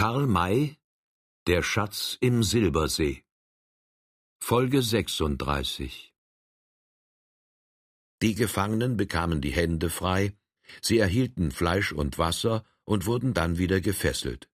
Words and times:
Karl 0.00 0.26
May 0.26 0.78
Der 1.46 1.62
Schatz 1.62 2.16
im 2.22 2.42
Silbersee 2.42 3.22
Folge 4.38 4.80
36 4.80 6.14
Die 8.22 8.34
Gefangenen 8.34 8.96
bekamen 8.96 9.42
die 9.42 9.50
Hände 9.50 9.90
frei, 9.90 10.32
sie 10.80 10.96
erhielten 10.96 11.50
Fleisch 11.50 11.92
und 11.92 12.16
Wasser 12.16 12.64
und 12.84 13.04
wurden 13.04 13.34
dann 13.34 13.58
wieder 13.58 13.82
gefesselt. 13.82 14.48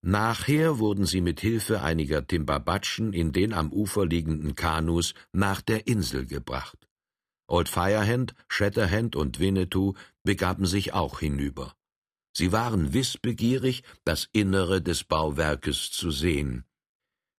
Nachher 0.00 0.78
wurden 0.78 1.04
sie 1.04 1.20
mit 1.20 1.40
Hilfe 1.40 1.82
einiger 1.82 2.26
Timbabatschen 2.26 3.12
in 3.12 3.32
den 3.32 3.52
am 3.52 3.70
Ufer 3.70 4.06
liegenden 4.06 4.54
Kanus 4.54 5.12
nach 5.32 5.60
der 5.60 5.86
Insel 5.86 6.24
gebracht. 6.24 6.88
Old 7.46 7.68
Firehand, 7.68 8.34
Shatterhand 8.48 9.16
und 9.16 9.38
Winnetou 9.38 9.92
begaben 10.22 10.64
sich 10.64 10.94
auch 10.94 11.20
hinüber. 11.20 11.76
Sie 12.38 12.52
waren 12.52 12.92
wissbegierig, 12.92 13.82
das 14.04 14.28
Innere 14.30 14.82
des 14.82 15.04
Bauwerkes 15.04 15.90
zu 15.90 16.10
sehen. 16.10 16.66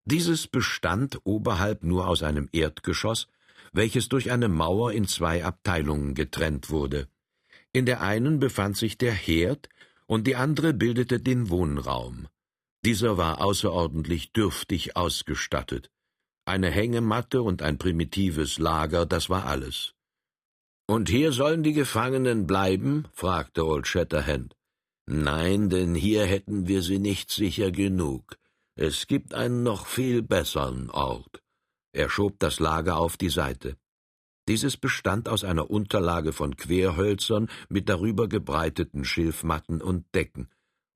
Dieses 0.06 0.48
bestand 0.48 1.20
oberhalb 1.24 1.84
nur 1.84 2.08
aus 2.08 2.24
einem 2.24 2.50
Erdgeschoss, 2.52 3.28
welches 3.72 4.10
durch 4.10 4.32
eine 4.32 4.48
Mauer 4.48 4.94
in 4.94 5.08
zwei 5.08 5.46
Abteilungen 5.46 6.16
getrennt 6.16 6.72
wurde. 6.72 7.08
In 7.74 7.86
der 7.86 8.02
einen 8.02 8.40
befand 8.40 8.76
sich 8.76 8.98
der 8.98 9.14
Herd 9.14 9.70
und 10.08 10.26
die 10.26 10.36
andere 10.36 10.74
bildete 10.74 11.20
den 11.20 11.52
Wohnraum. 11.52 12.28
Dieser 12.84 13.20
war 13.20 13.40
außerordentlich 13.40 14.34
dürftig 14.34 14.98
ausgestattet. 14.98 15.92
Eine 16.44 16.72
Hängematte 16.72 17.44
und 17.44 17.62
ein 17.62 17.78
primitives 17.78 18.58
Lager, 18.58 19.06
das 19.06 19.30
war 19.30 19.46
alles. 19.46 19.94
Und 20.88 21.08
hier 21.08 21.34
sollen 21.34 21.62
die 21.62 21.74
Gefangenen 21.74 22.48
bleiben? 22.48 23.06
fragte 23.14 23.64
Old 23.64 23.86
Shatterhand. 23.86 24.57
Nein, 25.10 25.70
denn 25.70 25.96
hier 25.96 26.26
hätten 26.26 26.68
wir 26.68 26.82
sie 26.82 27.00
nicht 27.00 27.32
sicher 27.32 27.72
genug. 27.72 28.38
Es 28.76 29.08
gibt 29.08 29.34
einen 29.34 29.64
noch 29.64 29.88
viel 29.88 30.22
besseren 30.22 30.90
Ort. 30.90 31.42
Er 31.94 32.10
schob 32.10 32.40
das 32.40 32.60
Lager 32.60 32.98
auf 32.98 33.16
die 33.16 33.30
Seite. 33.30 33.78
Dieses 34.50 34.76
bestand 34.78 35.30
aus 35.30 35.44
einer 35.44 35.70
Unterlage 35.70 36.34
von 36.34 36.58
Querhölzern 36.58 37.50
mit 37.70 37.90
darüber 37.90 38.28
gebreiteten 38.28 39.06
Schilfmatten 39.06 39.82
und 39.82 40.06
Decken. 40.14 40.50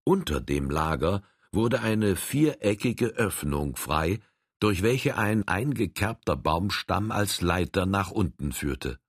Unter 0.03 0.41
dem 0.41 0.69
Lager 0.69 1.23
wurde 1.53 1.81
eine 1.81 2.15
viereckige 2.15 3.07
Öffnung 3.07 3.77
frei, 3.77 4.19
durch 4.59 4.83
welche 4.83 5.17
ein 5.17 5.47
eingekerbter 5.47 6.35
Baumstamm 6.35 7.11
als 7.11 7.41
Leiter 7.41 7.85
nach 7.85 8.11
unten 8.11 8.51
führte. 8.51 8.99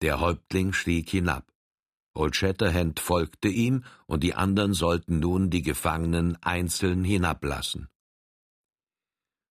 Der 0.00 0.20
Häuptling 0.20 0.72
stieg 0.72 1.08
hinab. 1.08 1.51
Old 2.14 2.36
Shatterhand 2.36 3.00
folgte 3.00 3.48
ihm, 3.48 3.84
und 4.06 4.22
die 4.22 4.34
anderen 4.34 4.74
sollten 4.74 5.18
nun 5.18 5.50
die 5.50 5.62
Gefangenen 5.62 6.36
einzeln 6.42 7.04
hinablassen. 7.04 7.88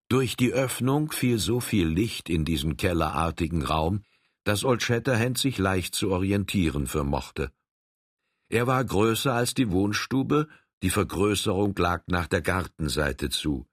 Durch 0.10 0.36
die 0.36 0.52
Öffnung 0.52 1.12
fiel 1.12 1.40
so 1.40 1.60
viel 1.60 1.88
Licht 1.88 2.30
in 2.30 2.46
diesen 2.46 2.78
kellerartigen 2.78 3.64
Raum, 3.64 4.04
dass 4.44 4.64
Old 4.64 4.84
Shatterhand 4.84 5.38
sich 5.38 5.58
leicht 5.58 5.96
zu 5.96 6.12
orientieren 6.12 6.88
vermochte. 6.88 7.52
Er 8.50 8.68
war 8.68 8.84
größer 8.84 9.34
als 9.34 9.54
die 9.54 9.72
Wohnstube, 9.72 10.50
die 10.84 10.90
Vergrößerung 10.90 11.76
lag 11.78 12.04
nach 12.08 12.28
der 12.28 12.42
Gartenseite 12.42 13.30
zu. 13.30 13.66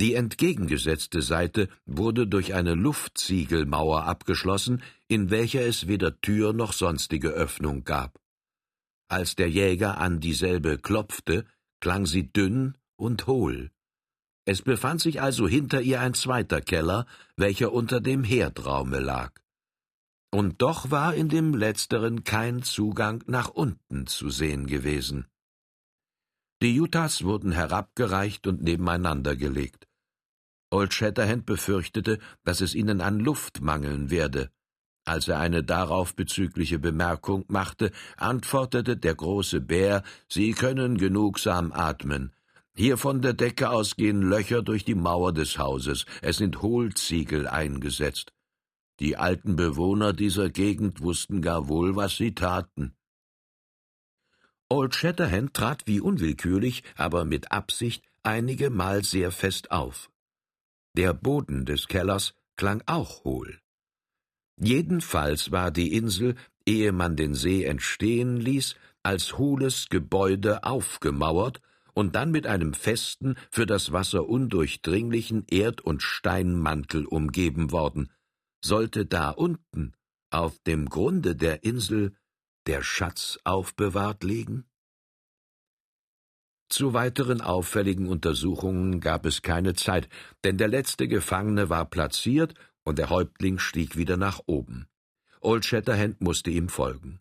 Die 0.00 0.14
entgegengesetzte 0.14 1.20
Seite 1.20 1.68
wurde 1.84 2.26
durch 2.26 2.54
eine 2.54 2.74
Luftziegelmauer 2.74 4.04
abgeschlossen, 4.04 4.82
in 5.08 5.28
welcher 5.28 5.60
es 5.60 5.88
weder 5.88 6.18
Tür 6.22 6.54
noch 6.54 6.72
sonstige 6.72 7.28
Öffnung 7.28 7.84
gab. 7.84 8.18
Als 9.08 9.36
der 9.36 9.50
Jäger 9.50 9.98
an 9.98 10.18
dieselbe 10.18 10.78
klopfte, 10.78 11.44
klang 11.80 12.06
sie 12.06 12.32
dünn 12.32 12.78
und 12.96 13.26
hohl. 13.26 13.70
Es 14.46 14.62
befand 14.62 15.02
sich 15.02 15.20
also 15.20 15.46
hinter 15.46 15.82
ihr 15.82 16.00
ein 16.00 16.14
zweiter 16.14 16.62
Keller, 16.62 17.06
welcher 17.36 17.70
unter 17.72 18.00
dem 18.00 18.24
Herdraume 18.24 19.00
lag. 19.00 19.32
Und 20.30 20.62
doch 20.62 20.90
war 20.90 21.14
in 21.14 21.28
dem 21.28 21.52
letzteren 21.52 22.24
kein 22.24 22.62
Zugang 22.62 23.22
nach 23.26 23.48
unten 23.48 24.06
zu 24.06 24.30
sehen 24.30 24.66
gewesen. 24.66 25.26
Die 26.62 26.80
Utahs 26.80 27.22
wurden 27.22 27.52
herabgereicht 27.52 28.46
und 28.46 28.62
nebeneinander 28.62 29.36
gelegt. 29.36 29.89
Old 30.70 30.94
Shatterhand 30.94 31.46
befürchtete, 31.46 32.18
dass 32.44 32.60
es 32.60 32.74
ihnen 32.74 33.00
an 33.00 33.18
Luft 33.18 33.60
mangeln 33.60 34.10
werde. 34.10 34.50
Als 35.04 35.26
er 35.26 35.40
eine 35.40 35.64
darauf 35.64 36.14
bezügliche 36.14 36.78
Bemerkung 36.78 37.44
machte, 37.48 37.90
antwortete 38.16 38.96
der 38.96 39.14
große 39.14 39.60
Bär, 39.60 40.04
Sie 40.28 40.52
können 40.52 40.98
genugsam 40.98 41.72
atmen. 41.72 42.32
Hier 42.76 42.96
von 42.96 43.20
der 43.20 43.32
Decke 43.32 43.70
aus 43.70 43.96
gehen 43.96 44.22
Löcher 44.22 44.62
durch 44.62 44.84
die 44.84 44.94
Mauer 44.94 45.32
des 45.32 45.58
Hauses, 45.58 46.06
es 46.22 46.36
sind 46.36 46.62
Hohlziegel 46.62 47.48
eingesetzt. 47.48 48.32
Die 49.00 49.16
alten 49.16 49.56
Bewohner 49.56 50.12
dieser 50.12 50.50
Gegend 50.50 51.00
wussten 51.00 51.42
gar 51.42 51.68
wohl, 51.68 51.96
was 51.96 52.16
sie 52.16 52.34
taten. 52.34 52.94
Old 54.68 54.94
Shatterhand 54.94 55.54
trat 55.54 55.86
wie 55.86 56.00
unwillkürlich, 56.00 56.84
aber 56.96 57.24
mit 57.24 57.50
Absicht 57.50 58.04
einige 58.22 58.70
Mal 58.70 59.02
sehr 59.02 59.32
fest 59.32 59.72
auf. 59.72 60.10
Der 60.96 61.14
Boden 61.14 61.64
des 61.64 61.86
Kellers 61.88 62.34
klang 62.56 62.82
auch 62.86 63.24
hohl. 63.24 63.60
Jedenfalls 64.56 65.52
war 65.52 65.70
die 65.70 65.94
Insel, 65.94 66.34
ehe 66.66 66.92
man 66.92 67.16
den 67.16 67.34
See 67.34 67.64
entstehen 67.64 68.36
ließ, 68.36 68.74
als 69.02 69.38
hohles 69.38 69.88
Gebäude 69.88 70.64
aufgemauert 70.64 71.60
und 71.94 72.14
dann 72.14 72.30
mit 72.30 72.46
einem 72.46 72.74
festen, 72.74 73.36
für 73.50 73.66
das 73.66 73.92
Wasser 73.92 74.28
undurchdringlichen 74.28 75.44
Erd- 75.50 75.80
und 75.80 76.02
Steinmantel 76.02 77.06
umgeben 77.06 77.72
worden. 77.72 78.10
Sollte 78.62 79.06
da 79.06 79.30
unten, 79.30 79.94
auf 80.30 80.58
dem 80.60 80.88
Grunde 80.88 81.34
der 81.34 81.64
Insel, 81.64 82.14
der 82.66 82.82
Schatz 82.82 83.38
aufbewahrt 83.44 84.22
liegen? 84.22 84.69
Zu 86.70 86.94
weiteren 86.94 87.40
auffälligen 87.40 88.06
Untersuchungen 88.06 89.00
gab 89.00 89.26
es 89.26 89.42
keine 89.42 89.74
Zeit, 89.74 90.08
denn 90.44 90.56
der 90.56 90.68
letzte 90.68 91.08
Gefangene 91.08 91.68
war 91.68 91.84
platziert 91.84 92.54
und 92.84 92.98
der 92.98 93.10
Häuptling 93.10 93.58
stieg 93.58 93.96
wieder 93.96 94.16
nach 94.16 94.40
oben. 94.46 94.86
Old 95.40 95.64
Shatterhand 95.64 96.20
musste 96.20 96.50
ihm 96.50 96.68
folgen. 96.68 97.20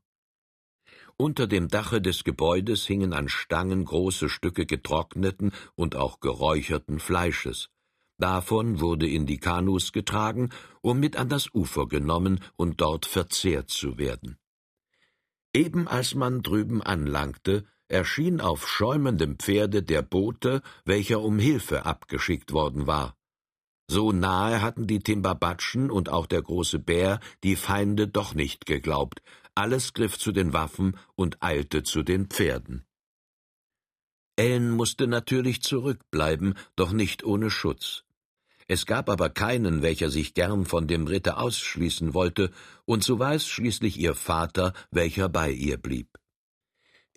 Unter 1.18 1.48
dem 1.48 1.68
Dache 1.68 2.00
des 2.00 2.24
Gebäudes 2.24 2.86
hingen 2.86 3.12
an 3.12 3.28
Stangen 3.28 3.86
große 3.86 4.30
Stücke 4.30 4.68
getrockneten 4.68 5.52
und 5.76 5.96
auch 5.96 6.20
geräucherten 6.20 7.00
Fleisches. 7.00 7.70
Davon 8.20 8.80
wurde 8.80 9.08
in 9.08 9.26
die 9.26 9.40
Kanus 9.40 9.92
getragen, 9.92 10.50
um 10.82 11.00
mit 11.00 11.18
an 11.18 11.28
das 11.28 11.54
Ufer 11.56 11.88
genommen 11.88 12.40
und 12.56 12.82
dort 12.82 13.08
verzehrt 13.08 13.70
zu 13.70 13.98
werden. 13.98 14.38
Eben 15.54 15.88
als 15.88 16.14
man 16.14 16.44
drüben 16.44 16.84
anlangte, 16.84 17.66
erschien 17.90 18.40
auf 18.40 18.68
schäumendem 18.68 19.38
Pferde 19.38 19.84
der 19.84 20.02
Bote, 20.02 20.62
welcher 20.86 21.22
um 21.22 21.40
Hilfe 21.40 21.86
abgeschickt 21.86 22.54
worden 22.54 22.88
war. 22.88 23.16
So 23.90 24.12
nahe 24.12 24.62
hatten 24.62 24.86
die 24.86 25.00
Timbabatschen 25.00 25.90
und 25.90 26.10
auch 26.10 26.28
der 26.28 26.44
große 26.44 26.78
Bär 26.78 27.20
die 27.44 27.56
Feinde 27.56 28.08
doch 28.08 28.36
nicht 28.36 28.68
geglaubt. 28.68 29.22
Alles 29.56 29.94
griff 29.94 30.18
zu 30.18 30.32
den 30.32 30.54
Waffen 30.54 30.96
und 31.16 31.42
eilte 31.42 31.82
zu 31.82 32.04
den 32.04 32.28
Pferden. 32.28 32.86
Ellen 34.36 34.70
musste 34.70 35.08
natürlich 35.08 35.64
zurückbleiben, 35.64 36.54
doch 36.76 36.92
nicht 36.92 37.24
ohne 37.24 37.50
Schutz. 37.50 38.04
Es 38.68 38.86
gab 38.86 39.10
aber 39.10 39.32
keinen, 39.32 39.82
welcher 39.82 40.12
sich 40.12 40.36
gern 40.36 40.66
von 40.66 40.88
dem 40.88 41.08
Ritte 41.08 41.38
ausschließen 41.38 42.14
wollte, 42.14 42.52
und 42.86 43.04
so 43.04 43.18
war 43.18 43.34
es 43.34 43.48
schließlich 43.48 43.98
ihr 43.98 44.14
Vater, 44.14 44.74
welcher 44.92 45.28
bei 45.28 45.50
ihr 45.50 45.78
blieb. 45.78 46.19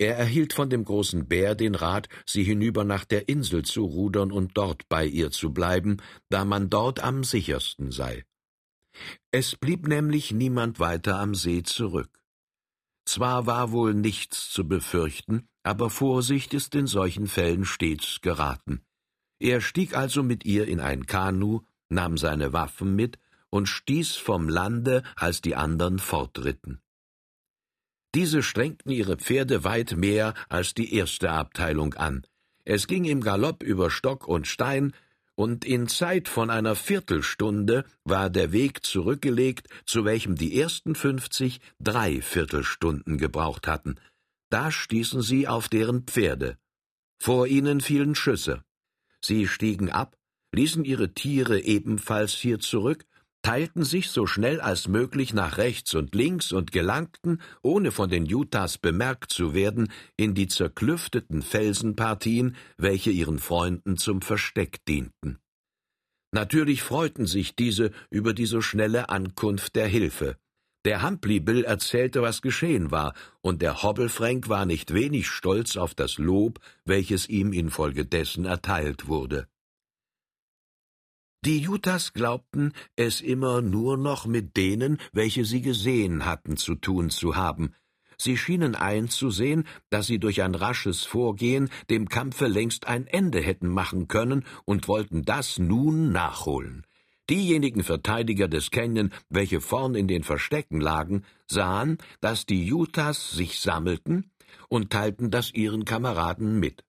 Er 0.02 0.16
erhielt 0.16 0.52
von 0.52 0.68
dem 0.68 0.84
großen 0.84 1.28
Bär 1.28 1.54
den 1.54 1.76
Rat, 1.76 2.08
sie 2.26 2.42
hinüber 2.42 2.82
nach 2.82 3.04
der 3.04 3.28
Insel 3.28 3.64
zu 3.64 3.84
rudern 3.84 4.32
und 4.32 4.56
dort 4.56 4.88
bei 4.88 5.06
ihr 5.06 5.30
zu 5.30 5.52
bleiben, 5.52 5.98
da 6.28 6.44
man 6.44 6.68
dort 6.68 6.98
am 7.04 7.22
sichersten 7.22 7.92
sei. 7.92 8.24
Es 9.30 9.54
blieb 9.54 9.86
nämlich 9.86 10.32
niemand 10.32 10.80
weiter 10.80 11.20
am 11.20 11.36
See 11.36 11.62
zurück. 11.62 12.10
Zwar 13.04 13.46
war 13.46 13.70
wohl 13.70 13.94
nichts 13.94 14.50
zu 14.50 14.66
befürchten, 14.66 15.46
aber 15.62 15.88
Vorsicht 15.88 16.52
ist 16.52 16.74
in 16.74 16.88
solchen 16.88 17.28
Fällen 17.28 17.64
stets 17.64 18.20
geraten. 18.22 18.82
Er 19.38 19.60
stieg 19.60 19.96
also 19.96 20.24
mit 20.24 20.44
ihr 20.44 20.66
in 20.66 20.80
ein 20.80 21.06
Kanu, 21.06 21.60
nahm 21.88 22.18
seine 22.18 22.52
Waffen 22.52 22.96
mit 22.96 23.20
und 23.50 23.66
stieß 23.66 24.16
vom 24.16 24.48
Lande, 24.48 25.04
als 25.14 25.42
die 25.42 25.54
andern 25.54 26.00
fortritten. 26.00 26.81
Diese 28.14 28.42
strengten 28.42 28.90
ihre 28.90 29.16
Pferde 29.16 29.64
weit 29.64 29.96
mehr 29.96 30.34
als 30.48 30.74
die 30.74 30.94
erste 30.94 31.30
Abteilung 31.30 31.94
an. 31.94 32.26
Es 32.64 32.86
ging 32.86 33.04
im 33.04 33.20
Galopp 33.22 33.62
über 33.62 33.90
Stock 33.90 34.28
und 34.28 34.46
Stein, 34.46 34.92
und 35.34 35.64
in 35.64 35.88
Zeit 35.88 36.28
von 36.28 36.50
einer 36.50 36.76
Viertelstunde 36.76 37.84
war 38.04 38.28
der 38.28 38.52
Weg 38.52 38.84
zurückgelegt, 38.84 39.66
zu 39.86 40.04
welchem 40.04 40.36
die 40.36 40.60
ersten 40.60 40.94
fünfzig 40.94 41.60
drei 41.80 42.20
Viertelstunden 42.20 43.16
gebraucht 43.16 43.66
hatten. 43.66 43.96
Da 44.50 44.70
stießen 44.70 45.22
sie 45.22 45.48
auf 45.48 45.70
deren 45.70 46.02
Pferde. 46.02 46.58
Vor 47.18 47.46
ihnen 47.46 47.80
fielen 47.80 48.14
Schüsse. 48.14 48.62
Sie 49.22 49.48
stiegen 49.48 49.90
ab, 49.90 50.18
ließen 50.52 50.84
ihre 50.84 51.14
Tiere 51.14 51.60
ebenfalls 51.60 52.34
hier 52.34 52.58
zurück, 52.58 53.06
teilten 53.42 53.84
sich 53.84 54.10
so 54.10 54.26
schnell 54.26 54.60
als 54.60 54.88
möglich 54.88 55.34
nach 55.34 55.58
rechts 55.58 55.94
und 55.94 56.14
links 56.14 56.52
und 56.52 56.72
gelangten, 56.72 57.40
ohne 57.62 57.90
von 57.90 58.08
den 58.08 58.32
Utahs 58.32 58.78
bemerkt 58.78 59.32
zu 59.32 59.52
werden, 59.52 59.92
in 60.16 60.34
die 60.34 60.46
zerklüfteten 60.46 61.42
Felsenpartien, 61.42 62.56
welche 62.78 63.10
ihren 63.10 63.38
Freunden 63.38 63.96
zum 63.96 64.22
Versteck 64.22 64.84
dienten. 64.86 65.38
Natürlich 66.32 66.82
freuten 66.82 67.26
sich 67.26 67.56
diese 67.56 67.90
über 68.08 68.32
die 68.32 68.46
so 68.46 68.62
schnelle 68.62 69.10
Ankunft 69.10 69.76
der 69.76 69.86
Hilfe. 69.86 70.38
Der 70.84 71.02
Humphrey 71.02 71.38
Bill 71.38 71.64
erzählte, 71.64 72.22
was 72.22 72.42
geschehen 72.42 72.90
war, 72.90 73.14
und 73.40 73.62
der 73.62 73.82
Hobbelfränk 73.82 74.48
war 74.48 74.66
nicht 74.66 74.94
wenig 74.94 75.28
stolz 75.28 75.76
auf 75.76 75.94
das 75.94 76.18
Lob, 76.18 76.58
welches 76.84 77.28
ihm 77.28 77.52
infolgedessen 77.52 78.46
erteilt 78.46 79.06
wurde. 79.06 79.46
Die 81.44 81.68
Utahs 81.68 82.12
glaubten, 82.12 82.72
es 82.94 83.20
immer 83.20 83.62
nur 83.62 83.96
noch 83.96 84.26
mit 84.26 84.56
denen, 84.56 84.98
welche 85.12 85.44
sie 85.44 85.60
gesehen 85.60 86.24
hatten, 86.24 86.56
zu 86.56 86.76
tun 86.76 87.10
zu 87.10 87.34
haben. 87.34 87.74
Sie 88.16 88.36
schienen 88.36 88.76
einzusehen, 88.76 89.64
dass 89.90 90.06
sie 90.06 90.20
durch 90.20 90.42
ein 90.42 90.54
rasches 90.54 91.02
Vorgehen 91.02 91.68
dem 91.90 92.08
Kampfe 92.08 92.46
längst 92.46 92.86
ein 92.86 93.08
Ende 93.08 93.40
hätten 93.40 93.66
machen 93.66 94.06
können 94.06 94.44
und 94.66 94.86
wollten 94.86 95.24
das 95.24 95.58
nun 95.58 96.12
nachholen. 96.12 96.86
Diejenigen 97.28 97.82
Verteidiger 97.82 98.46
des 98.46 98.70
Canyon, 98.70 99.12
welche 99.28 99.60
vorn 99.60 99.96
in 99.96 100.06
den 100.06 100.22
Verstecken 100.22 100.80
lagen, 100.80 101.24
sahen, 101.48 101.98
dass 102.20 102.46
die 102.46 102.72
Utahs 102.72 103.32
sich 103.32 103.58
sammelten 103.58 104.30
und 104.68 104.90
teilten 104.90 105.32
das 105.32 105.52
ihren 105.52 105.84
Kameraden 105.84 106.60
mit. 106.60 106.84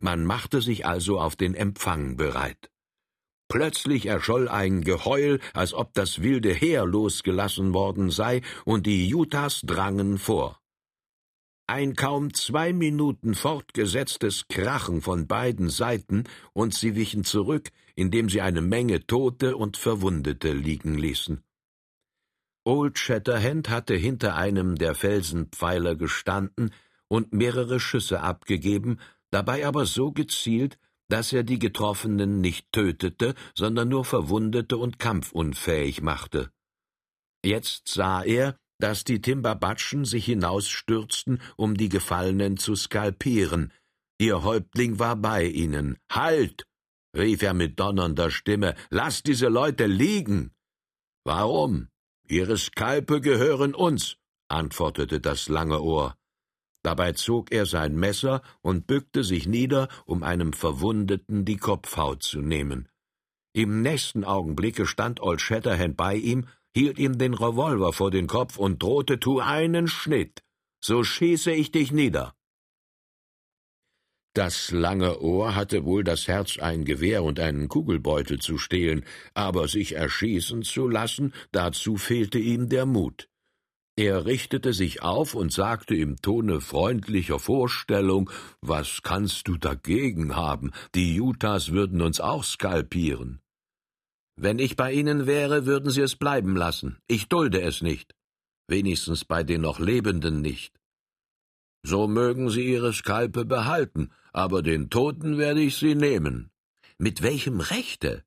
Man 0.00 0.24
machte 0.24 0.60
sich 0.60 0.86
also 0.86 1.20
auf 1.20 1.36
den 1.36 1.54
Empfang 1.54 2.16
bereit. 2.16 2.68
Plötzlich 3.48 4.06
erscholl 4.06 4.48
ein 4.48 4.82
Geheul, 4.82 5.40
als 5.54 5.72
ob 5.72 5.94
das 5.94 6.22
wilde 6.22 6.52
Heer 6.52 6.84
losgelassen 6.84 7.74
worden 7.74 8.10
sei, 8.10 8.42
und 8.64 8.86
die 8.86 9.14
Utahs 9.14 9.62
drangen 9.64 10.18
vor. 10.18 10.60
Ein 11.68 11.96
kaum 11.96 12.32
zwei 12.32 12.72
Minuten 12.72 13.34
fortgesetztes 13.34 14.46
Krachen 14.48 15.00
von 15.00 15.26
beiden 15.26 15.68
Seiten, 15.68 16.24
und 16.52 16.74
sie 16.74 16.94
wichen 16.94 17.24
zurück, 17.24 17.70
indem 17.94 18.28
sie 18.28 18.40
eine 18.40 18.60
Menge 18.60 19.06
Tote 19.06 19.56
und 19.56 19.76
Verwundete 19.76 20.52
liegen 20.52 20.96
ließen. 20.96 21.42
Old 22.64 22.98
Shatterhand 22.98 23.68
hatte 23.68 23.94
hinter 23.94 24.34
einem 24.34 24.76
der 24.76 24.96
Felsenpfeiler 24.96 25.94
gestanden 25.94 26.72
und 27.06 27.32
mehrere 27.32 27.78
Schüsse 27.78 28.20
abgegeben, 28.20 28.98
dabei 29.30 29.66
aber 29.66 29.86
so 29.86 30.10
gezielt, 30.10 30.78
dass 31.08 31.32
er 31.32 31.42
die 31.42 31.58
Getroffenen 31.58 32.40
nicht 32.40 32.72
tötete, 32.72 33.34
sondern 33.54 33.88
nur 33.88 34.04
verwundete 34.04 34.76
und 34.76 34.98
kampfunfähig 34.98 36.02
machte. 36.02 36.50
Jetzt 37.44 37.88
sah 37.88 38.22
er, 38.22 38.56
dass 38.78 39.04
die 39.04 39.20
Timbabatschen 39.20 40.04
sich 40.04 40.26
hinausstürzten, 40.26 41.40
um 41.56 41.76
die 41.76 41.88
Gefallenen 41.88 42.56
zu 42.56 42.74
skalpieren. 42.74 43.72
Ihr 44.18 44.42
Häuptling 44.42 44.98
war 44.98 45.16
bei 45.16 45.44
ihnen. 45.44 45.98
Halt! 46.10 46.64
rief 47.16 47.42
er 47.42 47.54
mit 47.54 47.80
donnernder 47.80 48.30
Stimme. 48.30 48.74
Lass 48.90 49.22
diese 49.22 49.48
Leute 49.48 49.86
liegen! 49.86 50.52
Warum? 51.24 51.88
Ihre 52.28 52.58
Skalpe 52.58 53.20
gehören 53.20 53.74
uns, 53.74 54.16
antwortete 54.48 55.20
das 55.20 55.48
lange 55.48 55.80
Ohr. 55.80 56.16
Dabei 56.86 57.10
zog 57.14 57.50
er 57.50 57.66
sein 57.66 57.96
Messer 57.96 58.42
und 58.62 58.86
bückte 58.86 59.24
sich 59.24 59.48
nieder, 59.48 59.88
um 60.04 60.22
einem 60.22 60.52
Verwundeten 60.52 61.44
die 61.44 61.56
Kopfhaut 61.56 62.22
zu 62.22 62.40
nehmen. 62.40 62.88
Im 63.52 63.82
nächsten 63.82 64.22
Augenblicke 64.22 64.86
stand 64.86 65.20
Old 65.20 65.40
Shatterhand 65.40 65.96
bei 65.96 66.14
ihm, 66.14 66.46
hielt 66.76 67.00
ihm 67.00 67.18
den 67.18 67.34
Revolver 67.34 67.92
vor 67.92 68.12
den 68.12 68.28
Kopf 68.28 68.56
und 68.56 68.84
drohte, 68.84 69.18
tu 69.18 69.40
einen 69.40 69.88
Schnitt, 69.88 70.44
so 70.80 71.02
schieße 71.02 71.50
ich 71.50 71.72
dich 71.72 71.90
nieder. 71.90 72.36
Das 74.32 74.70
lange 74.70 75.18
Ohr 75.20 75.56
hatte 75.56 75.84
wohl 75.84 76.04
das 76.04 76.28
Herz, 76.28 76.56
ein 76.56 76.84
Gewehr 76.84 77.24
und 77.24 77.40
einen 77.40 77.66
Kugelbeutel 77.66 78.38
zu 78.38 78.58
stehlen, 78.58 79.04
aber 79.34 79.66
sich 79.66 79.96
erschießen 79.96 80.62
zu 80.62 80.86
lassen, 80.86 81.34
dazu 81.50 81.96
fehlte 81.96 82.38
ihm 82.38 82.68
der 82.68 82.86
Mut. 82.86 83.28
Er 83.98 84.26
richtete 84.26 84.74
sich 84.74 85.00
auf 85.00 85.34
und 85.34 85.50
sagte 85.52 85.94
im 85.94 86.20
Tone 86.20 86.60
freundlicher 86.60 87.38
Vorstellung 87.38 88.30
Was 88.60 89.00
kannst 89.02 89.48
du 89.48 89.56
dagegen 89.56 90.36
haben? 90.36 90.72
Die 90.94 91.18
Utahs 91.18 91.72
würden 91.72 92.02
uns 92.02 92.20
auch 92.20 92.44
skalpieren. 92.44 93.40
Wenn 94.36 94.58
ich 94.58 94.76
bei 94.76 94.92
ihnen 94.92 95.26
wäre, 95.26 95.64
würden 95.64 95.90
sie 95.90 96.02
es 96.02 96.14
bleiben 96.14 96.56
lassen. 96.56 96.98
Ich 97.08 97.28
dulde 97.30 97.62
es 97.62 97.80
nicht. 97.80 98.14
Wenigstens 98.68 99.24
bei 99.24 99.42
den 99.42 99.62
noch 99.62 99.80
Lebenden 99.80 100.42
nicht. 100.42 100.78
So 101.82 102.06
mögen 102.06 102.50
sie 102.50 102.66
ihre 102.66 102.92
Skalpe 102.92 103.46
behalten, 103.46 104.10
aber 104.34 104.60
den 104.60 104.90
Toten 104.90 105.38
werde 105.38 105.62
ich 105.62 105.76
sie 105.76 105.94
nehmen. 105.94 106.50
Mit 106.98 107.22
welchem 107.22 107.60
Rechte? 107.60 108.25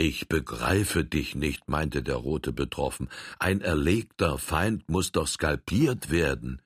Ich 0.00 0.28
begreife 0.28 1.04
dich 1.04 1.34
nicht, 1.34 1.68
meinte 1.68 2.04
der 2.04 2.14
Rote 2.14 2.52
betroffen. 2.52 3.08
Ein 3.40 3.60
erlegter 3.60 4.38
Feind 4.38 4.88
muss 4.88 5.10
doch 5.10 5.26
skalpiert 5.26 6.08
werden. 6.08 6.62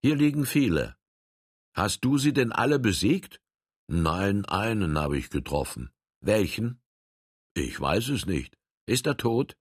Hier 0.00 0.14
liegen 0.14 0.46
viele. 0.46 0.94
Hast 1.74 2.04
du 2.04 2.18
sie 2.18 2.32
denn 2.32 2.52
alle 2.52 2.78
besiegt? 2.78 3.40
Nein, 3.88 4.44
einen 4.44 4.96
habe 4.96 5.18
ich 5.18 5.28
getroffen. 5.30 5.90
Welchen? 6.20 6.80
Ich 7.52 7.80
weiß 7.80 8.10
es 8.10 8.26
nicht. 8.26 8.56
Ist 8.86 9.08
er 9.08 9.16
tot? 9.16 9.56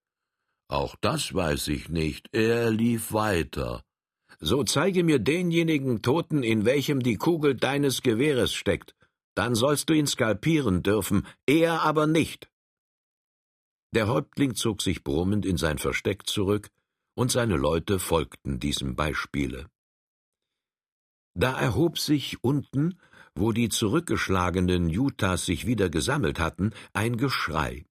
Auch 0.68 0.96
das 1.02 1.34
weiß 1.34 1.70
ich 1.70 1.90
nicht. 1.90 2.30
Er 2.34 2.70
lief 2.70 3.14
weiter. 3.14 3.84
So 4.40 4.64
zeige 4.64 5.04
mir 5.04 5.18
denjenigen 5.18 6.04
Toten, 6.04 6.44
in 6.44 6.66
welchem 6.66 7.02
die 7.02 7.16
Kugel 7.16 7.56
deines 7.56 8.04
Gewehres 8.04 8.54
steckt. 8.54 8.94
Dann 9.34 9.56
sollst 9.56 9.90
du 9.90 9.94
ihn 9.96 10.06
skalpieren 10.06 10.84
dürfen, 10.84 11.26
er 11.48 11.82
aber 11.82 12.06
nicht. 12.06 12.48
Der 13.98 14.08
Häuptling 14.08 14.54
zog 14.54 14.84
sich 14.84 15.04
brummend 15.04 15.44
in 15.44 15.58
sein 15.58 15.80
Versteck 15.80 16.28
zurück, 16.28 16.70
und 17.16 17.32
seine 17.32 17.58
Leute 17.58 17.98
folgten 17.98 18.60
diesem 18.60 18.96
Beispiele. 18.96 19.72
Da 21.34 21.60
erhob 21.60 21.98
sich 21.98 22.44
unten, 22.44 23.00
wo 23.34 23.54
die 23.54 23.70
zurückgeschlagenen 23.70 24.86
Utahs 24.96 25.48
sich 25.48 25.66
wieder 25.66 25.90
gesammelt 25.90 26.40
hatten, 26.40 26.74
ein 26.94 27.18
Geschrei. 27.18 27.86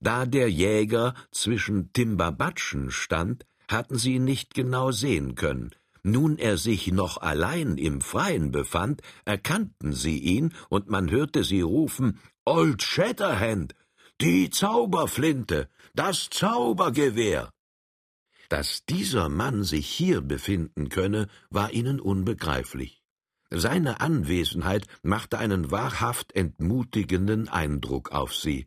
Da 0.00 0.26
der 0.26 0.50
Jäger 0.50 1.14
zwischen 1.30 1.92
Timbabatschen 1.92 2.90
stand, 2.90 3.46
hatten 3.68 3.98
sie 3.98 4.16
ihn 4.16 4.24
nicht 4.24 4.52
genau 4.52 4.90
sehen 4.90 5.36
können. 5.36 5.70
Nun 6.02 6.38
er 6.38 6.58
sich 6.58 6.90
noch 6.90 7.18
allein 7.18 7.78
im 7.78 8.00
Freien 8.00 8.50
befand, 8.50 9.00
erkannten 9.24 9.92
sie 9.92 10.18
ihn, 10.18 10.52
und 10.70 10.90
man 10.90 11.08
hörte 11.08 11.44
sie 11.44 11.60
rufen 11.60 12.18
Old 12.44 12.82
Shatterhand, 12.82 13.76
die 14.20 14.50
Zauberflinte, 14.50 15.68
das 15.94 16.30
Zaubergewehr. 16.30 17.50
Dass 18.48 18.84
dieser 18.84 19.28
Mann 19.28 19.64
sich 19.64 19.86
hier 19.88 20.20
befinden 20.20 20.88
könne, 20.88 21.28
war 21.50 21.72
ihnen 21.72 22.00
unbegreiflich. 22.00 23.02
Seine 23.50 24.00
Anwesenheit 24.00 24.86
machte 25.02 25.38
einen 25.38 25.70
wahrhaft 25.70 26.34
entmutigenden 26.34 27.48
Eindruck 27.48 28.12
auf 28.12 28.34
sie. 28.34 28.66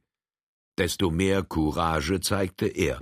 Desto 0.77 1.09
mehr 1.09 1.43
Courage 1.43 2.19
zeigte 2.21 2.67
er. 2.67 3.01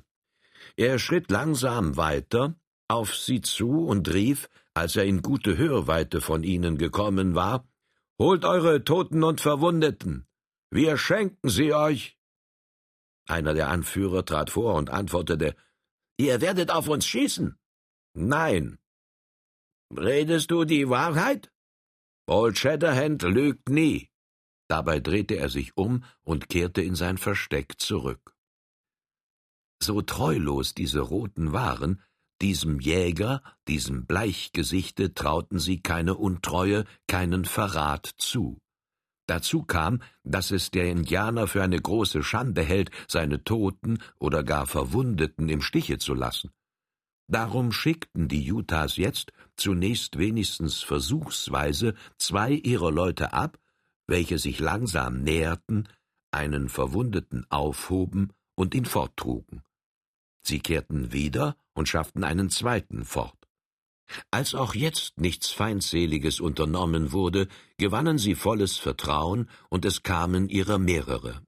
Er 0.77 0.99
schritt 0.99 1.31
langsam 1.31 1.97
weiter 1.97 2.55
auf 2.87 3.15
sie 3.15 3.41
zu 3.41 3.85
und 3.85 4.13
rief, 4.13 4.49
als 4.73 4.95
er 4.95 5.05
in 5.05 5.21
gute 5.21 5.57
Hörweite 5.57 6.21
von 6.21 6.43
ihnen 6.43 6.77
gekommen 6.77 7.35
war 7.35 7.65
Holt 8.17 8.45
eure 8.45 8.81
Toten 8.85 9.23
und 9.23 9.41
Verwundeten. 9.41 10.25
Wir 10.71 10.97
schenken 10.97 11.49
sie 11.49 11.73
euch. 11.73 12.14
Einer 13.27 13.53
der 13.53 13.69
Anführer 13.69 14.25
trat 14.25 14.49
vor 14.49 14.75
und 14.75 14.89
antwortete 14.89 15.55
Ihr 16.17 16.41
werdet 16.41 16.71
auf 16.71 16.87
uns 16.87 17.05
schießen. 17.05 17.57
Nein. 18.13 18.79
Redest 19.91 20.51
du 20.51 20.63
die 20.63 20.89
Wahrheit? 20.89 21.51
Old 22.27 22.57
Shatterhand 22.57 23.23
lügt 23.23 23.69
nie. 23.69 24.09
Dabei 24.67 24.99
drehte 24.99 25.35
er 25.35 25.49
sich 25.49 25.77
um 25.77 26.03
und 26.23 26.49
kehrte 26.49 26.81
in 26.81 26.95
sein 26.95 27.17
Versteck 27.17 27.79
zurück. 27.79 28.35
So 29.81 30.01
treulos 30.01 30.73
diese 30.73 31.01
Roten 31.01 31.51
waren, 31.51 32.01
diesem 32.41 32.79
Jäger, 32.79 33.43
diesem 33.67 34.05
Bleichgesichte 34.05 35.13
trauten 35.13 35.59
sie 35.59 35.81
keine 35.81 36.15
Untreue, 36.15 36.85
keinen 37.07 37.45
Verrat 37.45 38.07
zu. 38.17 38.59
Dazu 39.27 39.63
kam, 39.63 40.01
dass 40.23 40.51
es 40.51 40.71
der 40.71 40.89
Indianer 40.89 41.47
für 41.47 41.63
eine 41.63 41.81
große 41.81 42.23
Schande 42.23 42.61
hält, 42.61 42.91
seine 43.07 43.43
Toten 43.43 43.99
oder 44.19 44.43
gar 44.43 44.67
Verwundeten 44.67 45.49
im 45.49 45.61
Stiche 45.61 45.97
zu 45.97 46.13
lassen. 46.13 46.51
Darum 47.27 47.71
schickten 47.71 48.27
die 48.27 48.51
Utahs 48.51 48.97
jetzt, 48.97 49.31
zunächst 49.55 50.19
wenigstens 50.19 50.83
versuchsweise, 50.83 51.95
zwei 52.17 52.51
ihrer 52.51 52.91
Leute 52.91 53.33
ab, 53.33 53.57
welche 54.05 54.37
sich 54.37 54.59
langsam 54.59 55.23
näherten, 55.23 55.87
einen 56.31 56.69
Verwundeten 56.69 57.45
aufhoben 57.49 58.31
und 58.55 58.75
ihn 58.75 58.85
forttrugen. 58.85 59.63
Sie 60.43 60.59
kehrten 60.59 61.11
wieder 61.11 61.55
und 61.73 61.89
schafften 61.89 62.23
einen 62.23 62.51
zweiten 62.51 63.05
fort. 63.05 63.44
Als 64.31 64.53
auch 64.53 64.75
jetzt 64.75 65.19
nichts 65.19 65.49
Feindseliges 65.49 66.39
unternommen 66.39 67.11
wurde, 67.11 67.47
gewannen 67.77 68.17
sie 68.17 68.35
volles 68.35 68.77
Vertrauen, 68.77 69.49
und 69.69 69.85
es 69.85 70.03
kamen 70.03 70.49
ihrer 70.49 70.77
mehrere. 70.77 71.41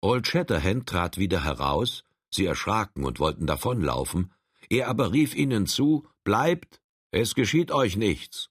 Old 0.00 0.26
Shatterhand 0.26 0.88
trat 0.88 1.18
wieder 1.18 1.44
heraus, 1.44 2.04
sie 2.30 2.46
erschraken 2.46 3.04
und 3.04 3.20
wollten 3.20 3.46
davonlaufen, 3.46 4.32
er 4.68 4.88
aber 4.88 5.12
rief 5.12 5.34
ihnen 5.34 5.66
zu, 5.66 6.06
Bleibt, 6.24 6.80
es 7.10 7.34
geschieht 7.34 7.72
euch 7.72 7.96
nichts. 7.96 8.50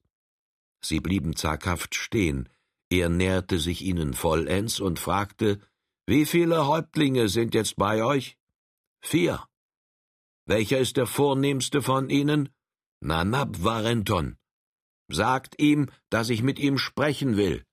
Sie 0.82 1.00
blieben 1.00 1.36
zaghaft 1.36 1.96
stehen, 1.96 2.50
er 2.90 3.10
näherte 3.10 3.60
sich 3.60 3.84
ihnen 3.84 4.14
vollends 4.14 4.80
und 4.80 5.00
fragte, 5.00 5.62
Wie 6.06 6.26
viele 6.26 6.68
Häuptlinge 6.68 7.30
sind 7.30 7.54
jetzt 7.54 7.76
bei 7.76 8.04
euch? 8.04 8.38
Vier. 9.00 9.44
Welcher 10.46 10.80
ist 10.80 10.98
der 10.98 11.06
vornehmste 11.06 11.82
von 11.82 12.10
ihnen? 12.10 12.50
Nanab 13.02 13.64
Varenton. 13.64 14.38
Sagt 15.10 15.60
ihm, 15.60 15.90
dass 16.10 16.30
ich 16.30 16.44
mit 16.44 16.60
ihm 16.60 16.78
sprechen 16.78 17.38
will. 17.38 17.64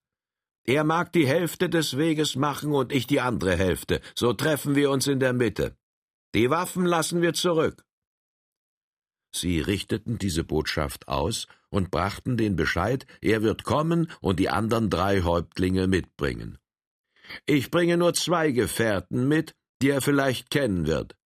Er 0.65 0.85
mag 0.85 1.13
die 1.13 1.27
Hälfte 1.27 1.69
des 1.69 1.97
Weges 1.97 2.37
machen 2.37 2.73
und 2.73 2.93
ich 2.93 3.07
die 3.07 3.21
andere 3.21 3.57
Hälfte, 3.57 4.01
so 4.15 4.33
treffen 4.33 4.75
wir 4.75 4.91
uns 4.91 5.07
in 5.07 5.21
der 5.21 5.33
Mitte. 5.33 5.77
Die 6.35 6.51
Waffen 6.51 6.85
lassen 6.85 7.23
wir 7.23 7.35
zurück. 7.35 7.85
Sie 9.35 9.61
richteten 9.61 10.19
diese 10.19 10.45
Botschaft 10.45 11.09
aus 11.09 11.47
und 11.69 11.91
brachten 11.91 12.37
den 12.37 12.57
Bescheid, 12.57 13.07
er 13.21 13.43
wird 13.43 13.65
kommen 13.65 14.11
und 14.21 14.41
die 14.41 14.49
anderen 14.49 14.91
drei 14.91 15.23
Häuptlinge 15.23 15.87
mitbringen. 15.89 16.59
Ich 17.45 17.71
bringe 17.71 17.97
nur 17.97 18.15
zwei 18.15 18.51
Gefährten 18.51 19.29
mit, 19.29 19.55
die 19.83 19.91
er 19.91 20.01
vielleicht 20.01 20.51
kennen 20.51 20.87
wird. 20.87 21.17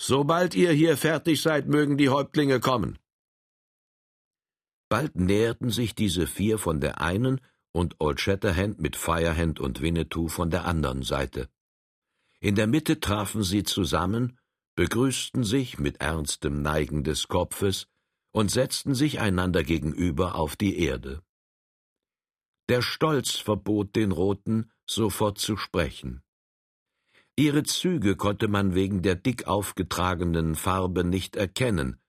Sobald 0.00 0.54
ihr 0.54 0.72
hier 0.72 0.96
fertig 0.96 1.42
seid, 1.42 1.68
mögen 1.68 1.98
die 1.98 2.08
Häuptlinge 2.08 2.60
kommen. 2.60 2.98
Bald 4.90 5.14
näherten 5.14 5.70
sich 5.70 5.94
diese 5.94 6.26
vier 6.26 6.58
von 6.58 6.80
der 6.80 7.00
einen 7.00 7.40
und 7.72 8.00
Old 8.00 8.20
Shatterhand 8.20 8.80
mit 8.80 8.96
Firehand 8.96 9.60
und 9.60 9.80
Winnetou 9.80 10.26
von 10.26 10.50
der 10.50 10.64
anderen 10.64 11.04
Seite. 11.04 11.48
In 12.40 12.56
der 12.56 12.66
Mitte 12.66 12.98
trafen 12.98 13.44
sie 13.44 13.62
zusammen, 13.62 14.36
begrüßten 14.74 15.44
sich 15.44 15.78
mit 15.78 16.00
ernstem 16.00 16.60
Neigen 16.60 17.04
des 17.04 17.28
Kopfes 17.28 17.86
und 18.32 18.50
setzten 18.50 18.96
sich 18.96 19.20
einander 19.20 19.62
gegenüber 19.62 20.34
auf 20.34 20.56
die 20.56 20.80
Erde. 20.80 21.22
Der 22.68 22.82
Stolz 22.82 23.36
verbot 23.36 23.94
den 23.94 24.10
Roten, 24.10 24.72
sofort 24.86 25.38
zu 25.38 25.56
sprechen. 25.56 26.22
Ihre 27.36 27.62
Züge 27.62 28.16
konnte 28.16 28.48
man 28.48 28.74
wegen 28.74 29.02
der 29.02 29.14
dick 29.14 29.46
aufgetragenen 29.46 30.56
Farbe 30.56 31.04
nicht 31.04 31.36
erkennen, 31.36 32.00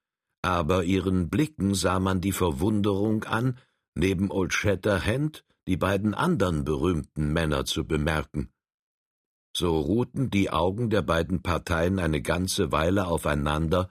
aber 0.41 0.83
ihren 0.83 1.29
Blicken 1.29 1.75
sah 1.75 1.99
man 1.99 2.21
die 2.21 2.31
Verwunderung 2.31 3.23
an, 3.23 3.57
neben 3.95 4.31
Old 4.31 4.53
Shatterhand 4.53 5.45
die 5.67 5.77
beiden 5.77 6.13
anderen 6.13 6.65
berühmten 6.65 7.31
Männer 7.33 7.65
zu 7.65 7.85
bemerken. 7.85 8.51
So 9.55 9.79
ruhten 9.79 10.29
die 10.29 10.49
Augen 10.49 10.89
der 10.89 11.01
beiden 11.01 11.43
Parteien 11.43 11.99
eine 11.99 12.21
ganze 12.21 12.71
Weile 12.71 13.07
aufeinander, 13.07 13.89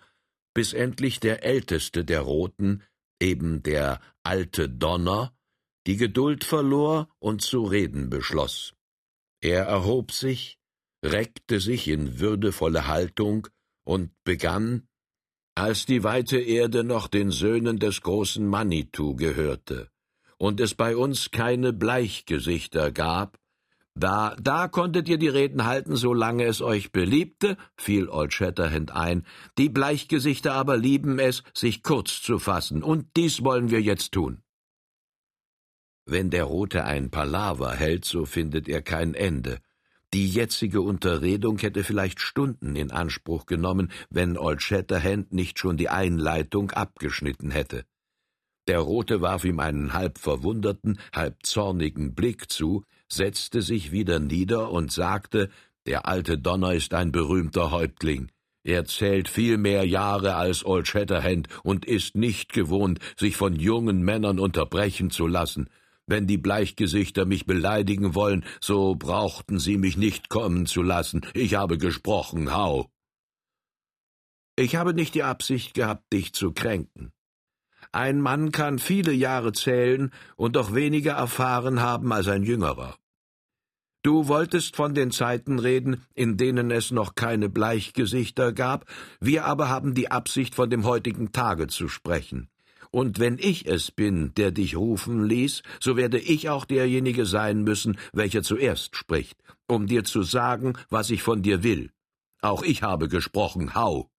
bis 0.54 0.72
endlich 0.72 1.20
der 1.20 1.44
älteste 1.44 2.04
der 2.04 2.22
Roten, 2.22 2.82
eben 3.20 3.62
der 3.62 4.00
alte 4.22 4.68
Donner, 4.68 5.34
die 5.86 5.96
Geduld 5.96 6.44
verlor 6.44 7.08
und 7.18 7.42
zu 7.42 7.62
reden 7.62 8.10
beschloss. 8.10 8.74
Er 9.40 9.64
erhob 9.64 10.12
sich, 10.12 10.58
reckte 11.04 11.60
sich 11.60 11.88
in 11.88 12.18
würdevolle 12.20 12.86
Haltung 12.86 13.48
und 13.84 14.12
begann, 14.24 14.88
als 15.54 15.86
die 15.86 16.04
weite 16.04 16.38
Erde 16.38 16.84
noch 16.84 17.08
den 17.08 17.30
Söhnen 17.30 17.78
des 17.78 18.00
großen 18.02 18.46
Manitou 18.46 19.14
gehörte 19.14 19.90
und 20.38 20.60
es 20.60 20.74
bei 20.74 20.96
uns 20.96 21.30
keine 21.30 21.72
Bleichgesichter 21.72 22.90
gab, 22.90 23.38
da, 23.94 24.36
da 24.40 24.68
konntet 24.68 25.08
ihr 25.08 25.18
die 25.18 25.28
Reden 25.28 25.66
halten, 25.66 25.96
solange 25.96 26.44
es 26.44 26.62
euch 26.62 26.92
beliebte, 26.92 27.56
fiel 27.76 28.08
Old 28.08 28.32
Shatterhand 28.32 28.92
ein, 28.92 29.26
die 29.58 29.68
Bleichgesichter 29.68 30.54
aber 30.54 30.76
lieben 30.76 31.18
es, 31.18 31.42
sich 31.52 31.82
kurz 31.82 32.22
zu 32.22 32.38
fassen, 32.38 32.82
und 32.82 33.08
dies 33.16 33.44
wollen 33.44 33.70
wir 33.70 33.82
jetzt 33.82 34.12
tun. 34.12 34.42
Wenn 36.06 36.30
der 36.30 36.44
Rote 36.44 36.84
ein 36.84 37.10
Palaver 37.10 37.74
hält, 37.74 38.04
so 38.04 38.24
findet 38.24 38.68
er 38.68 38.82
kein 38.82 39.14
Ende. 39.14 39.60
Die 40.12 40.28
jetzige 40.28 40.80
Unterredung 40.80 41.58
hätte 41.58 41.84
vielleicht 41.84 42.20
Stunden 42.20 42.74
in 42.74 42.90
Anspruch 42.90 43.46
genommen, 43.46 43.92
wenn 44.10 44.36
Old 44.36 44.60
Shatterhand 44.60 45.32
nicht 45.32 45.58
schon 45.60 45.76
die 45.76 45.88
Einleitung 45.88 46.72
abgeschnitten 46.72 47.52
hätte. 47.52 47.84
Der 48.66 48.80
Rote 48.80 49.20
warf 49.20 49.44
ihm 49.44 49.60
einen 49.60 49.92
halb 49.92 50.18
verwunderten, 50.18 50.98
halb 51.14 51.44
zornigen 51.44 52.14
Blick 52.14 52.50
zu, 52.50 52.84
setzte 53.08 53.62
sich 53.62 53.92
wieder 53.92 54.18
nieder 54.18 54.70
und 54.70 54.90
sagte, 54.90 55.48
der 55.86 56.06
alte 56.06 56.38
Donner 56.38 56.74
ist 56.74 56.92
ein 56.92 57.12
berühmter 57.12 57.70
Häuptling. 57.70 58.30
Er 58.62 58.84
zählt 58.84 59.28
viel 59.28 59.58
mehr 59.58 59.86
Jahre 59.86 60.34
als 60.34 60.64
Old 60.64 60.86
Shatterhand 60.86 61.48
und 61.62 61.86
ist 61.86 62.16
nicht 62.16 62.52
gewohnt, 62.52 62.98
sich 63.16 63.36
von 63.36 63.54
jungen 63.54 64.02
Männern 64.02 64.38
unterbrechen 64.38 65.10
zu 65.10 65.26
lassen. 65.26 65.70
Wenn 66.10 66.26
die 66.26 66.38
Bleichgesichter 66.38 67.24
mich 67.24 67.46
beleidigen 67.46 68.16
wollen, 68.16 68.44
so 68.60 68.96
brauchten 68.96 69.60
sie 69.60 69.76
mich 69.76 69.96
nicht 69.96 70.28
kommen 70.28 70.66
zu 70.66 70.82
lassen. 70.82 71.20
Ich 71.34 71.54
habe 71.54 71.78
gesprochen, 71.78 72.52
hau. 72.52 72.90
Ich 74.56 74.74
habe 74.74 74.92
nicht 74.92 75.14
die 75.14 75.22
Absicht 75.22 75.72
gehabt, 75.72 76.12
dich 76.12 76.32
zu 76.32 76.50
kränken. 76.50 77.12
Ein 77.92 78.20
Mann 78.20 78.50
kann 78.50 78.80
viele 78.80 79.12
Jahre 79.12 79.52
zählen 79.52 80.10
und 80.34 80.56
doch 80.56 80.74
weniger 80.74 81.12
erfahren 81.12 81.80
haben 81.80 82.12
als 82.12 82.26
ein 82.26 82.42
Jüngerer. 82.42 82.96
Du 84.02 84.26
wolltest 84.26 84.74
von 84.74 84.94
den 84.94 85.12
Zeiten 85.12 85.60
reden, 85.60 86.04
in 86.14 86.36
denen 86.36 86.72
es 86.72 86.90
noch 86.90 87.14
keine 87.14 87.48
Bleichgesichter 87.48 88.52
gab, 88.52 88.84
wir 89.20 89.44
aber 89.44 89.68
haben 89.68 89.94
die 89.94 90.10
Absicht, 90.10 90.56
von 90.56 90.70
dem 90.70 90.84
heutigen 90.84 91.30
Tage 91.30 91.68
zu 91.68 91.86
sprechen. 91.86 92.48
Und 92.92 93.20
wenn 93.20 93.38
ich 93.38 93.66
es 93.66 93.92
bin, 93.92 94.34
der 94.34 94.50
dich 94.50 94.76
rufen 94.76 95.24
ließ, 95.24 95.62
so 95.78 95.96
werde 95.96 96.18
ich 96.18 96.48
auch 96.48 96.64
derjenige 96.64 97.24
sein 97.24 97.62
müssen, 97.62 97.98
welcher 98.12 98.42
zuerst 98.42 98.96
spricht, 98.96 99.38
um 99.68 99.86
dir 99.86 100.02
zu 100.04 100.22
sagen, 100.22 100.76
was 100.88 101.10
ich 101.10 101.22
von 101.22 101.42
dir 101.42 101.62
will. 101.62 101.92
Auch 102.42 102.62
ich 102.62 102.82
habe 102.82 103.08
gesprochen, 103.08 103.74
hau. 103.74 104.10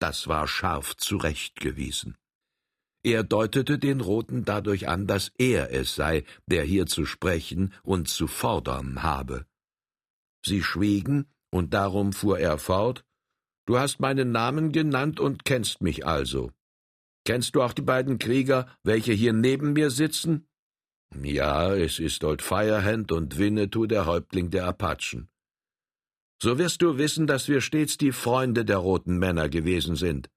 Das 0.00 0.26
war 0.28 0.48
scharf 0.48 0.96
zurechtgewiesen. 0.96 2.16
Er 3.04 3.22
deutete 3.22 3.78
den 3.78 4.00
Roten 4.00 4.44
dadurch 4.44 4.88
an, 4.88 5.06
dass 5.06 5.30
er 5.38 5.72
es 5.72 5.94
sei, 5.94 6.24
der 6.46 6.64
hier 6.64 6.86
zu 6.86 7.06
sprechen 7.06 7.72
und 7.84 8.08
zu 8.08 8.26
fordern 8.26 9.04
habe. 9.04 9.46
Sie 10.44 10.62
schwiegen, 10.62 11.26
und 11.50 11.72
darum 11.72 12.12
fuhr 12.12 12.40
er 12.40 12.58
fort 12.58 13.04
Du 13.66 13.78
hast 13.78 13.98
meinen 13.98 14.30
Namen 14.30 14.70
genannt 14.70 15.18
und 15.18 15.44
kennst 15.44 15.82
mich 15.82 16.06
also. 16.06 16.52
Kennst 17.26 17.56
du 17.56 17.62
auch 17.62 17.72
die 17.72 17.82
beiden 17.82 18.18
Krieger, 18.18 18.68
welche 18.84 19.12
hier 19.12 19.32
neben 19.32 19.72
mir 19.72 19.90
sitzen? 19.90 20.46
Ja, 21.20 21.74
es 21.74 21.98
ist 21.98 22.22
Old 22.22 22.40
Firehand 22.40 23.10
und 23.10 23.36
Winnetou, 23.36 23.86
der 23.86 24.06
Häuptling 24.06 24.50
der 24.50 24.66
Apachen. 24.66 25.28
So 26.40 26.58
wirst 26.58 26.82
du 26.82 26.98
wissen, 26.98 27.26
dass 27.26 27.48
wir 27.48 27.60
stets 27.60 27.98
die 27.98 28.12
Freunde 28.12 28.64
der 28.64 28.76
roten 28.78 29.18
Männer 29.18 29.48
gewesen 29.48 29.96
sind. 29.96 30.30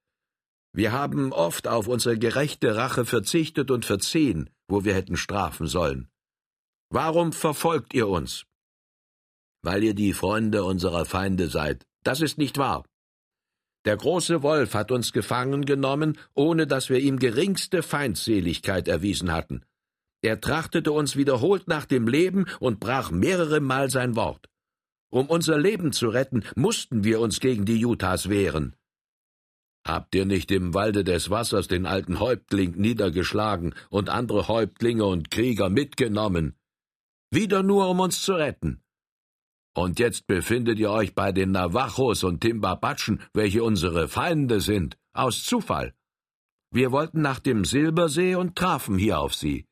Wir 0.74 0.92
haben 0.92 1.32
oft 1.32 1.68
auf 1.68 1.88
unsere 1.88 2.18
gerechte 2.18 2.76
Rache 2.76 3.06
verzichtet 3.06 3.70
und 3.70 3.86
verziehen, 3.86 4.50
wo 4.68 4.84
wir 4.84 4.96
hätten 4.96 5.18
strafen 5.18 5.68
sollen. 5.68 6.10
Warum 6.90 7.34
verfolgt 7.34 7.94
ihr 7.94 8.08
uns? 8.08 8.46
Weil 9.62 9.84
ihr 9.84 9.94
die 9.94 10.14
Freunde 10.14 10.64
unserer 10.64 11.06
Feinde 11.06 11.50
seid. 11.50 11.86
Das 12.04 12.22
ist 12.22 12.40
nicht 12.40 12.58
wahr. 12.58 12.84
Der 13.86 13.96
große 13.96 14.44
Wolf 14.44 14.74
hat 14.74 14.92
uns 14.92 15.14
gefangen 15.14 15.66
genommen, 15.66 16.18
ohne 16.34 16.68
dass 16.68 16.90
wir 16.90 17.00
ihm 17.00 17.18
geringste 17.18 17.82
Feindseligkeit 17.82 18.88
erwiesen 18.88 19.32
hatten. 19.32 19.64
Er 20.22 20.42
trachtete 20.42 20.92
uns 20.92 21.16
wiederholt 21.16 21.68
nach 21.68 21.86
dem 21.86 22.08
Leben 22.08 22.46
und 22.60 22.80
brach 22.80 23.10
mehrere 23.10 23.62
Mal 23.62 23.90
sein 23.90 24.16
Wort. 24.16 24.50
Um 25.12 25.28
unser 25.28 25.58
Leben 25.58 25.94
zu 25.94 26.10
retten, 26.10 26.44
mussten 26.56 27.04
wir 27.04 27.20
uns 27.20 27.40
gegen 27.40 27.66
die 27.66 27.84
Utahs 27.86 28.30
wehren. 28.30 28.76
Habt 29.88 30.14
ihr 30.14 30.26
nicht 30.26 30.52
im 30.52 30.74
Walde 30.74 31.04
des 31.04 31.30
Wassers 31.30 31.68
den 31.68 31.86
alten 31.86 32.20
Häuptling 32.20 32.76
niedergeschlagen 32.76 33.74
und 33.90 34.10
andere 34.10 34.48
Häuptlinge 34.48 35.06
und 35.06 35.32
Krieger 35.32 35.70
mitgenommen? 35.70 36.56
Wieder 37.32 37.64
nur, 37.64 37.90
um 37.90 38.02
uns 38.02 38.22
zu 38.22 38.34
retten. 38.34 38.82
Und 39.76 40.00
jetzt 40.00 40.28
befindet 40.28 40.80
ihr 40.80 40.92
euch 40.92 41.16
bei 41.16 41.32
den 41.32 41.52
Navajos 41.52 42.24
und 42.24 42.42
Timbabatschen, 42.42 43.22
welche 43.34 43.64
unsere 43.64 44.08
Feinde 44.08 44.62
sind, 44.62 44.98
aus 45.14 45.44
Zufall. 45.44 45.94
Wir 46.72 46.92
wollten 46.92 47.22
nach 47.22 47.40
dem 47.40 47.66
Silbersee 47.66 48.36
und 48.36 48.56
trafen 48.56 48.98
hier 48.98 49.20
auf 49.20 49.34
sie. 49.34 49.66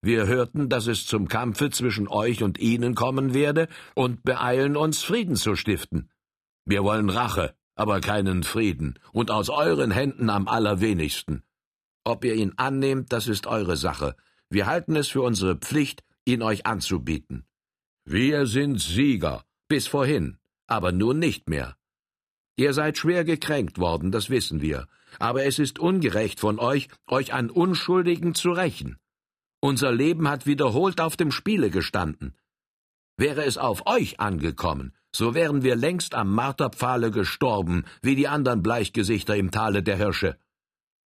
Wir 0.00 0.26
hörten, 0.26 0.68
dass 0.68 0.86
es 0.86 1.06
zum 1.06 1.28
Kampfe 1.28 1.70
zwischen 1.70 2.08
euch 2.08 2.42
und 2.42 2.58
ihnen 2.58 2.94
kommen 2.94 3.34
werde, 3.34 3.68
und 3.94 4.22
beeilen 4.22 4.76
uns, 4.76 5.02
Frieden 5.02 5.34
zu 5.34 5.56
stiften. 5.56 6.10
Wir 6.64 6.84
wollen 6.84 7.10
Rache, 7.10 7.54
aber 7.74 8.00
keinen 8.00 8.44
Frieden, 8.44 8.98
und 9.12 9.30
aus 9.30 9.50
euren 9.50 9.90
Händen 9.90 10.30
am 10.30 10.46
allerwenigsten. 10.46 11.42
Ob 12.04 12.24
ihr 12.24 12.34
ihn 12.34 12.52
annehmt, 12.56 13.12
das 13.12 13.26
ist 13.26 13.46
eure 13.46 13.76
Sache. 13.76 14.14
Wir 14.50 14.66
halten 14.66 14.94
es 14.94 15.08
für 15.08 15.22
unsere 15.22 15.56
Pflicht, 15.56 16.04
ihn 16.24 16.42
euch 16.42 16.64
anzubieten. 16.64 17.47
Wir 18.10 18.46
sind 18.46 18.80
Sieger, 18.80 19.44
bis 19.68 19.86
vorhin, 19.86 20.38
aber 20.66 20.92
nun 20.92 21.18
nicht 21.18 21.50
mehr. 21.50 21.76
Ihr 22.56 22.72
seid 22.72 22.96
schwer 22.96 23.22
gekränkt 23.22 23.76
worden, 23.76 24.10
das 24.12 24.30
wissen 24.30 24.62
wir, 24.62 24.88
aber 25.18 25.44
es 25.44 25.58
ist 25.58 25.78
ungerecht 25.78 26.40
von 26.40 26.58
euch, 26.58 26.88
euch 27.06 27.34
an 27.34 27.50
Unschuldigen 27.50 28.34
zu 28.34 28.52
rächen. 28.52 28.96
Unser 29.60 29.92
Leben 29.92 30.26
hat 30.26 30.46
wiederholt 30.46 31.02
auf 31.02 31.18
dem 31.18 31.30
Spiele 31.30 31.68
gestanden. 31.68 32.34
Wäre 33.18 33.44
es 33.44 33.58
auf 33.58 33.86
euch 33.86 34.18
angekommen, 34.20 34.94
so 35.14 35.34
wären 35.34 35.62
wir 35.62 35.76
längst 35.76 36.14
am 36.14 36.34
Marterpfahle 36.34 37.10
gestorben, 37.10 37.84
wie 38.00 38.16
die 38.16 38.28
anderen 38.28 38.62
Bleichgesichter 38.62 39.36
im 39.36 39.50
Tale 39.50 39.82
der 39.82 39.98
Hirsche. 39.98 40.38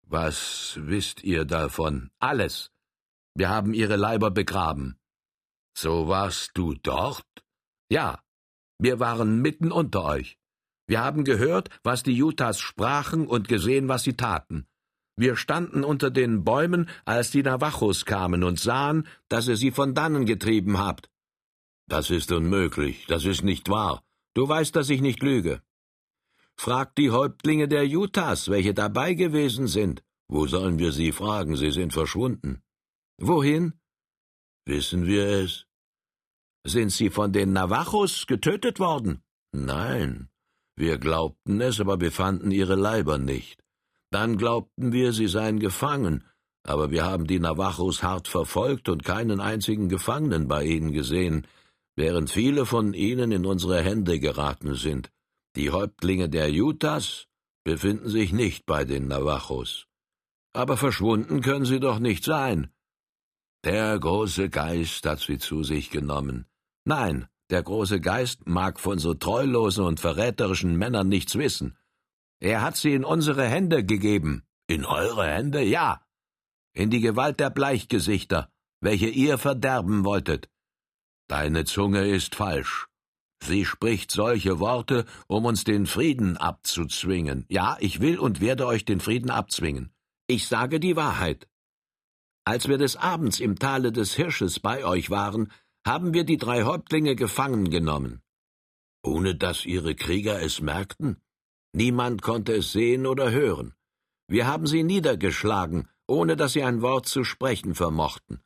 Was 0.07 0.79
wisst 0.81 1.23
ihr 1.23 1.45
davon? 1.45 2.09
Alles. 2.19 2.71
Wir 3.35 3.51
haben 3.51 3.75
ihre 3.75 3.97
Leiber 3.97 4.31
begraben. 4.31 4.98
So 5.81 6.09
warst 6.09 6.59
du 6.59 6.75
dort? 6.75 7.31
Ja, 7.89 8.21
wir 8.81 8.99
waren 8.99 9.41
mitten 9.41 9.71
unter 9.71 10.05
euch. 10.05 10.37
Wir 10.89 11.05
haben 11.05 11.23
gehört, 11.23 11.69
was 11.85 12.03
die 12.03 12.21
Utahs 12.21 12.59
sprachen 12.59 13.29
und 13.29 13.47
gesehen, 13.47 13.87
was 13.87 14.03
sie 14.03 14.15
taten. 14.15 14.67
Wir 15.15 15.37
standen 15.37 15.85
unter 15.85 16.11
den 16.11 16.43
Bäumen, 16.43 16.89
als 17.05 17.31
die 17.31 17.45
Navajos 17.45 18.05
kamen 18.07 18.43
und 18.43 18.59
sahen, 18.59 19.07
dass 19.29 19.47
ihr 19.47 19.57
sie 19.57 19.71
von 19.71 19.95
dannen 19.95 20.27
getrieben 20.27 20.79
habt. 20.79 21.11
Das 21.87 22.11
ist 22.11 22.33
unmöglich, 22.33 23.07
das 23.07 23.25
ist 23.25 23.45
nicht 23.45 23.69
wahr. 23.69 24.03
Du 24.35 24.49
weißt, 24.49 24.75
dass 24.75 24.91
ich 24.91 25.01
nicht 25.01 25.23
lüge. 25.23 25.63
Fragt 26.57 26.99
die 26.99 27.13
Häuptlinge 27.13 27.69
der 27.69 27.85
Utahs, 27.85 28.49
welche 28.49 28.75
dabei 28.75 29.15
gewesen 29.15 29.69
sind. 29.69 30.03
Wo 30.27 30.49
sollen 30.49 30.81
wir 30.81 30.91
sie 30.91 31.13
fragen? 31.13 31.55
Sie 31.55 31.71
sind 31.71 31.93
verschwunden. 31.93 32.63
Wohin? 33.19 33.75
Wissen 34.67 35.07
wir 35.07 35.25
es? 35.25 35.68
Sind 36.69 36.91
sie 36.91 37.11
von 37.11 37.33
den 37.33 37.53
Navajos 37.53 38.27
getötet 38.27 38.79
worden? 38.79 39.23
Nein. 39.53 40.29
Wir 40.77 40.99
glaubten 40.99 41.61
es, 41.61 41.81
aber 41.81 42.01
wir 42.01 42.13
fanden 42.13 42.51
ihre 42.51 42.77
Leiber 42.77 43.19
nicht. 43.19 43.63
Dann 44.11 44.37
glaubten 44.37 44.93
wir, 44.93 45.13
sie 45.13 45.29
seien 45.29 45.59
gefangen, 45.59 46.25
aber 46.65 46.91
wir 46.91 47.05
haben 47.05 47.27
die 47.27 47.41
Navajos 47.41 48.03
hart 48.03 48.29
verfolgt 48.29 48.89
und 48.89 49.05
keinen 49.05 49.41
einzigen 49.41 49.89
Gefangenen 49.89 50.47
bei 50.47 50.65
ihnen 50.65 50.93
gesehen 50.93 51.47
während 51.99 52.31
viele 52.31 52.65
von 52.65 52.95
ihnen 52.95 53.33
in 53.33 53.45
unsere 53.45 53.83
Hände 53.83 54.21
geraten 54.21 54.75
sind. 54.75 55.11
Die 55.57 55.71
Häuptlinge 55.71 56.29
der 56.29 56.49
Utahs 56.51 57.27
befinden 57.65 58.09
sich 58.09 58.33
nicht 58.33 58.67
bei 58.67 58.85
den 58.85 59.09
Navajos. 59.09 59.87
Aber 60.53 60.77
verschwunden 60.77 61.43
können 61.43 61.65
sie 61.65 61.81
doch 61.81 61.99
nicht 61.99 62.23
sein. 62.25 62.71
Der 63.65 63.99
große 63.99 64.49
Geist 64.49 65.05
hat 65.07 65.19
sie 65.19 65.39
zu 65.39 65.65
sich 65.65 65.91
genommen. 65.91 66.47
Nein, 66.89 67.29
der 67.51 67.63
große 67.63 68.01
Geist 68.01 68.47
mag 68.49 68.81
von 68.81 68.99
so 68.99 69.13
treulosen 69.13 69.85
und 69.85 70.01
verräterischen 70.01 70.75
Männern 70.75 71.07
nichts 71.07 71.37
wissen. 71.37 71.77
Er 72.41 72.63
hat 72.63 72.77
sie 72.77 72.95
in 72.95 73.05
unsere 73.05 73.47
Hände 73.47 73.85
gegeben. 73.85 74.47
In 74.69 74.87
eure 74.87 75.27
Hände, 75.27 75.63
ja. 75.63 76.01
In 76.73 76.89
die 76.89 77.01
Gewalt 77.01 77.41
der 77.41 77.51
Bleichgesichter, 77.51 78.51
welche 78.81 79.09
ihr 79.09 79.37
verderben 79.37 80.07
wolltet. 80.07 80.49
Deine 81.29 81.67
Zunge 81.67 82.09
ist 82.09 82.35
falsch. 82.35 82.87
Sie 83.45 83.67
spricht 83.67 84.11
solche 84.11 84.59
Worte, 84.59 85.05
um 85.27 85.45
uns 85.45 85.65
den 85.65 85.85
Frieden 85.85 86.39
abzuzwingen. 86.39 87.45
Ja, 87.51 87.77
ich 87.81 88.01
will 88.01 88.19
und 88.19 88.41
werde 88.41 88.67
euch 88.67 88.87
den 88.87 89.01
Frieden 89.01 89.29
abzwingen. 89.29 89.93
Ich 90.27 90.49
sage 90.49 90.81
die 90.81 90.97
Wahrheit. 90.97 91.49
Als 92.47 92.67
wir 92.67 92.79
des 92.79 92.97
Abends 92.97 93.41
im 93.41 93.59
Tale 93.59 93.93
des 93.93 94.15
Hirsches 94.15 94.59
bei 94.59 94.87
euch 94.87 95.11
waren, 95.11 95.53
haben 95.89 96.13
wir 96.13 96.25
die 96.25 96.37
drei 96.37 96.65
Häuptlinge 96.65 97.17
gefangen 97.17 97.71
genommen. 97.71 98.21
Ohne 99.03 99.35
dass 99.35 99.65
ihre 99.65 99.95
Krieger 99.95 100.43
es 100.43 100.61
merkten? 100.61 101.17
Niemand 101.73 102.21
konnte 102.21 102.53
es 102.53 102.73
sehen 102.73 103.07
oder 103.07 103.31
hören. 103.31 103.75
Wir 104.29 104.47
haben 104.47 104.67
sie 104.67 104.83
niedergeschlagen, 104.83 105.89
ohne 106.07 106.37
dass 106.37 106.53
sie 106.53 106.63
ein 106.63 106.83
Wort 106.83 107.07
zu 107.07 107.25
sprechen 107.25 107.75
vermochten. 107.75 108.43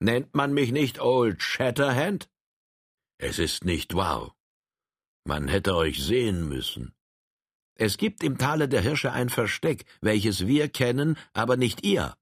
Nennt 0.00 0.34
man 0.34 0.54
mich 0.54 0.72
nicht 0.72 0.98
Old 0.98 1.42
Shatterhand? 1.42 2.30
Es 3.18 3.38
ist 3.38 3.66
nicht 3.66 3.94
wahr. 3.94 4.34
Man 5.24 5.46
hätte 5.46 5.76
euch 5.76 6.02
sehen 6.02 6.48
müssen. 6.48 6.94
Es 7.74 7.98
gibt 7.98 8.24
im 8.24 8.38
Tale 8.38 8.66
der 8.66 8.80
Hirsche 8.80 9.12
ein 9.12 9.28
Versteck, 9.28 9.84
welches 10.00 10.46
wir 10.46 10.70
kennen, 10.70 11.18
aber 11.34 11.58
nicht 11.58 11.84
ihr. 11.84 12.16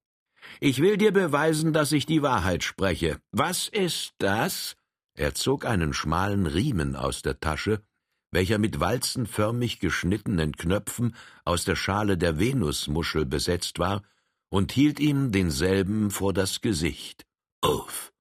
Ich 0.61 0.81
will 0.81 0.97
dir 0.97 1.13
beweisen, 1.13 1.73
dass 1.73 1.93
ich 1.93 2.07
die 2.07 2.23
Wahrheit 2.23 2.65
spreche. 2.65 3.21
Was 3.33 3.69
ist 3.69 4.15
das? 4.19 4.77
Er 5.15 5.35
zog 5.35 5.65
einen 5.65 5.93
schmalen 5.93 6.47
Riemen 6.47 6.97
aus 6.97 7.23
der 7.23 7.41
Tasche, 7.41 7.83
welcher 8.31 8.59
mit 8.59 8.81
walzenförmig 8.81 9.81
geschnittenen 9.81 10.53
Knöpfen 10.57 11.15
aus 11.45 11.65
der 11.65 11.77
Schale 11.77 12.19
der 12.19 12.39
Venusmuschel 12.39 13.25
besetzt 13.25 13.79
war, 13.79 14.03
und 14.49 14.73
hielt 14.73 15.01
ihm 15.01 15.33
denselben 15.33 16.11
vor 16.11 16.33
das 16.33 16.61
Gesicht. 16.61 17.27
Uff, 17.63 18.13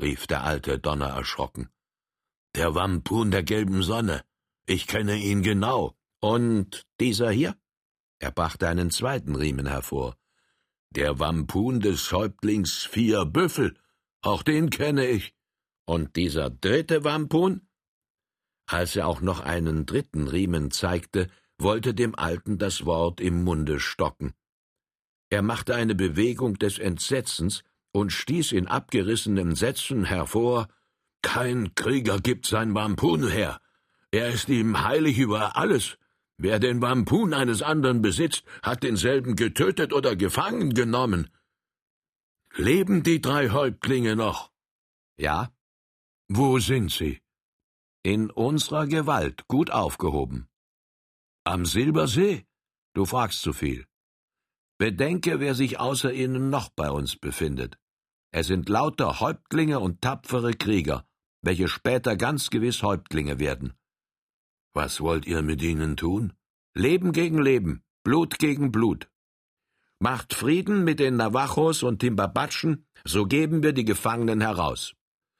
rief 0.00 0.26
der 0.26 0.44
alte 0.44 0.78
Donner 0.78 1.08
erschrocken. 1.08 1.68
Der 2.54 2.74
Wampun 2.74 3.30
der 3.30 3.42
gelben 3.42 3.82
Sonne. 3.82 4.22
Ich 4.66 4.86
kenne 4.86 5.16
ihn 5.16 5.42
genau. 5.42 5.96
Und 6.20 6.86
dieser 7.00 7.30
hier? 7.30 7.56
Er 8.20 8.30
brachte 8.30 8.68
einen 8.68 8.90
zweiten 8.90 9.34
Riemen 9.34 9.66
hervor. 9.66 10.16
Der 10.94 11.18
Wampun 11.18 11.80
des 11.80 12.12
Häuptlings 12.12 12.84
vier 12.84 13.24
Büffel. 13.24 13.74
Auch 14.20 14.42
den 14.42 14.68
kenne 14.68 15.06
ich. 15.06 15.34
Und 15.86 16.16
dieser 16.16 16.50
dritte 16.50 17.02
Wampun? 17.02 17.66
Als 18.66 18.94
er 18.96 19.06
auch 19.06 19.22
noch 19.22 19.40
einen 19.40 19.86
dritten 19.86 20.28
Riemen 20.28 20.70
zeigte, 20.70 21.30
wollte 21.56 21.94
dem 21.94 22.14
Alten 22.14 22.58
das 22.58 22.84
Wort 22.84 23.22
im 23.22 23.42
Munde 23.42 23.80
stocken. 23.80 24.34
Er 25.30 25.40
machte 25.40 25.74
eine 25.74 25.94
Bewegung 25.94 26.58
des 26.58 26.78
Entsetzens, 26.78 27.64
und 27.92 28.12
stieß 28.12 28.52
in 28.52 28.68
abgerissenen 28.68 29.54
Sätzen 29.54 30.04
hervor 30.04 30.68
Kein 31.22 31.74
Krieger 31.74 32.20
gibt 32.20 32.44
sein 32.44 32.74
Wampun 32.74 33.28
her. 33.28 33.60
Er 34.10 34.28
ist 34.28 34.50
ihm 34.50 34.82
heilig 34.84 35.18
über 35.18 35.56
alles. 35.56 35.96
Wer 36.38 36.58
den 36.58 36.80
Wampun 36.80 37.34
eines 37.34 37.62
anderen 37.62 38.02
besitzt, 38.02 38.44
hat 38.62 38.82
denselben 38.82 39.36
getötet 39.36 39.92
oder 39.92 40.16
gefangen 40.16 40.74
genommen. 40.74 41.30
Leben 42.54 43.02
die 43.02 43.20
drei 43.20 43.50
Häuptlinge 43.50 44.16
noch? 44.16 44.50
Ja. 45.16 45.52
Wo 46.28 46.58
sind 46.58 46.90
sie? 46.90 47.20
In 48.02 48.30
unserer 48.30 48.86
Gewalt, 48.86 49.46
gut 49.46 49.70
aufgehoben. 49.70 50.48
Am 51.44 51.66
Silbersee? 51.66 52.46
Du 52.94 53.04
fragst 53.04 53.42
zu 53.42 53.52
viel. 53.52 53.86
Bedenke, 54.78 55.38
wer 55.38 55.54
sich 55.54 55.78
außer 55.78 56.12
ihnen 56.12 56.50
noch 56.50 56.68
bei 56.70 56.90
uns 56.90 57.16
befindet. 57.16 57.78
Es 58.32 58.46
sind 58.46 58.68
lauter 58.68 59.20
Häuptlinge 59.20 59.78
und 59.78 60.00
tapfere 60.00 60.54
Krieger, 60.54 61.06
welche 61.42 61.68
später 61.68 62.16
ganz 62.16 62.50
gewiss 62.50 62.82
Häuptlinge 62.82 63.38
werden. 63.38 63.74
Was 64.74 65.00
wollt 65.00 65.26
ihr 65.26 65.42
mit 65.42 65.62
ihnen 65.62 65.96
tun? 65.96 66.32
Leben 66.74 67.12
gegen 67.12 67.40
Leben, 67.40 67.82
Blut 68.04 68.38
gegen 68.38 68.72
Blut. 68.72 69.08
Macht 69.98 70.34
Frieden 70.34 70.84
mit 70.84 70.98
den 70.98 71.16
Navajos 71.16 71.82
und 71.82 72.00
Timbabatschen, 72.00 72.86
so 73.04 73.26
geben 73.26 73.62
wir 73.62 73.72
die 73.72 73.84
Gefangenen 73.84 74.40
heraus. 74.40 74.94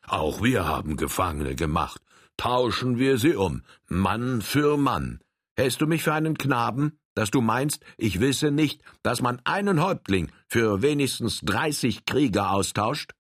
Auch 0.07 0.43
wir 0.43 0.67
haben 0.67 0.97
Gefangene 0.97 1.55
gemacht. 1.55 2.01
Tauschen 2.37 2.99
wir 2.99 3.19
sie 3.19 3.35
um, 3.35 3.63
Mann 3.89 4.43
für 4.43 4.77
Mann. 4.77 5.21
Hältst 5.57 5.81
du 5.81 5.87
mich 5.87 6.03
für 6.03 6.13
einen 6.13 6.39
Knaben? 6.39 6.99
dass 7.15 7.31
du 7.31 7.41
meinst, 7.41 7.85
ich 7.97 8.21
wisse 8.21 8.51
nicht, 8.51 8.83
dass 9.03 9.21
man 9.21 9.41
einen 9.45 9.83
Häuptling 9.83 10.31
für 10.49 10.83
wenigstens 10.83 11.41
dreißig 11.41 12.05
Krieger 12.07 12.51
austauscht? 12.51 13.13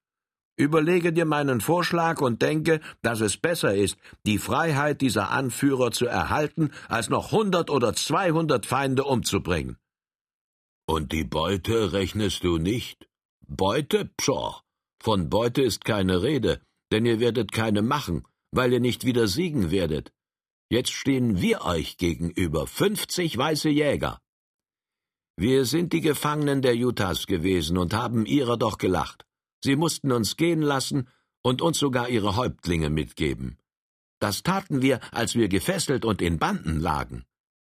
Überlege 0.56 1.12
dir 1.12 1.24
meinen 1.24 1.60
Vorschlag 1.60 2.20
und 2.20 2.42
denke, 2.42 2.80
dass 3.00 3.20
es 3.20 3.36
besser 3.36 3.74
ist, 3.74 3.96
die 4.26 4.38
Freiheit 4.38 5.00
dieser 5.00 5.30
Anführer 5.30 5.92
zu 5.92 6.06
erhalten, 6.06 6.70
als 6.88 7.08
noch 7.08 7.32
hundert 7.32 7.70
oder 7.70 7.94
zweihundert 7.94 8.66
Feinde 8.66 9.04
umzubringen. 9.04 9.78
Und 10.86 11.12
die 11.12 11.24
Beute 11.24 11.92
rechnest 11.92 12.44
du 12.44 12.58
nicht? 12.58 13.08
Beute? 13.46 14.10
Pshaw! 14.16 14.60
Von 15.02 15.30
Beute 15.30 15.62
ist 15.62 15.84
keine 15.84 16.22
Rede, 16.22 16.60
denn 16.92 17.06
ihr 17.06 17.18
werdet 17.18 17.50
keine 17.50 17.82
machen, 17.82 18.24
weil 18.52 18.72
ihr 18.72 18.80
nicht 18.80 19.04
wieder 19.04 19.26
siegen 19.28 19.70
werdet. 19.70 20.12
Jetzt 20.70 20.92
stehen 20.92 21.40
wir 21.40 21.64
euch 21.64 21.96
gegenüber, 21.96 22.66
fünfzig 22.66 23.36
weiße 23.36 23.68
Jäger. 23.68 24.20
Wir 25.36 25.64
sind 25.64 25.92
die 25.92 26.02
Gefangenen 26.02 26.62
der 26.62 26.76
Utahs 26.76 27.26
gewesen 27.26 27.78
und 27.78 27.94
haben 27.94 28.26
ihrer 28.26 28.56
doch 28.58 28.78
gelacht. 28.78 29.24
Sie 29.62 29.76
mussten 29.76 30.12
uns 30.12 30.36
gehen 30.36 30.62
lassen 30.62 31.08
und 31.42 31.62
uns 31.62 31.78
sogar 31.78 32.08
ihre 32.08 32.36
Häuptlinge 32.36 32.90
mitgeben. 32.90 33.58
Das 34.18 34.42
taten 34.42 34.82
wir, 34.82 35.00
als 35.12 35.34
wir 35.34 35.48
gefesselt 35.48 36.04
und 36.04 36.22
in 36.22 36.38
Banden 36.38 36.80
lagen. 36.80 37.24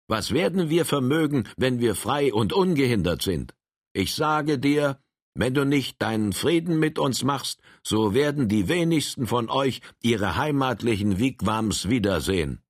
Was 0.08 0.32
werden 0.32 0.70
wir 0.70 0.86
vermögen, 0.86 1.48
wenn 1.58 1.80
wir 1.80 1.96
frei 1.96 2.34
und 2.34 2.54
ungehindert 2.54 3.22
sind? 3.22 3.54
Ich 3.94 4.16
sage 4.16 4.58
dir, 4.58 5.00
wenn 5.34 5.54
du 5.54 5.66
nicht 5.66 6.02
deinen 6.02 6.34
Frieden 6.34 6.80
mit 6.80 6.98
uns 6.98 7.24
machst, 7.24 7.60
so 7.84 8.14
werden 8.14 8.48
die 8.48 8.68
wenigsten 8.68 9.28
von 9.28 9.50
euch 9.50 9.82
ihre 10.02 10.36
heimatlichen 10.36 11.20
Wigwams 11.20 11.90
wiedersehen. 11.90 12.62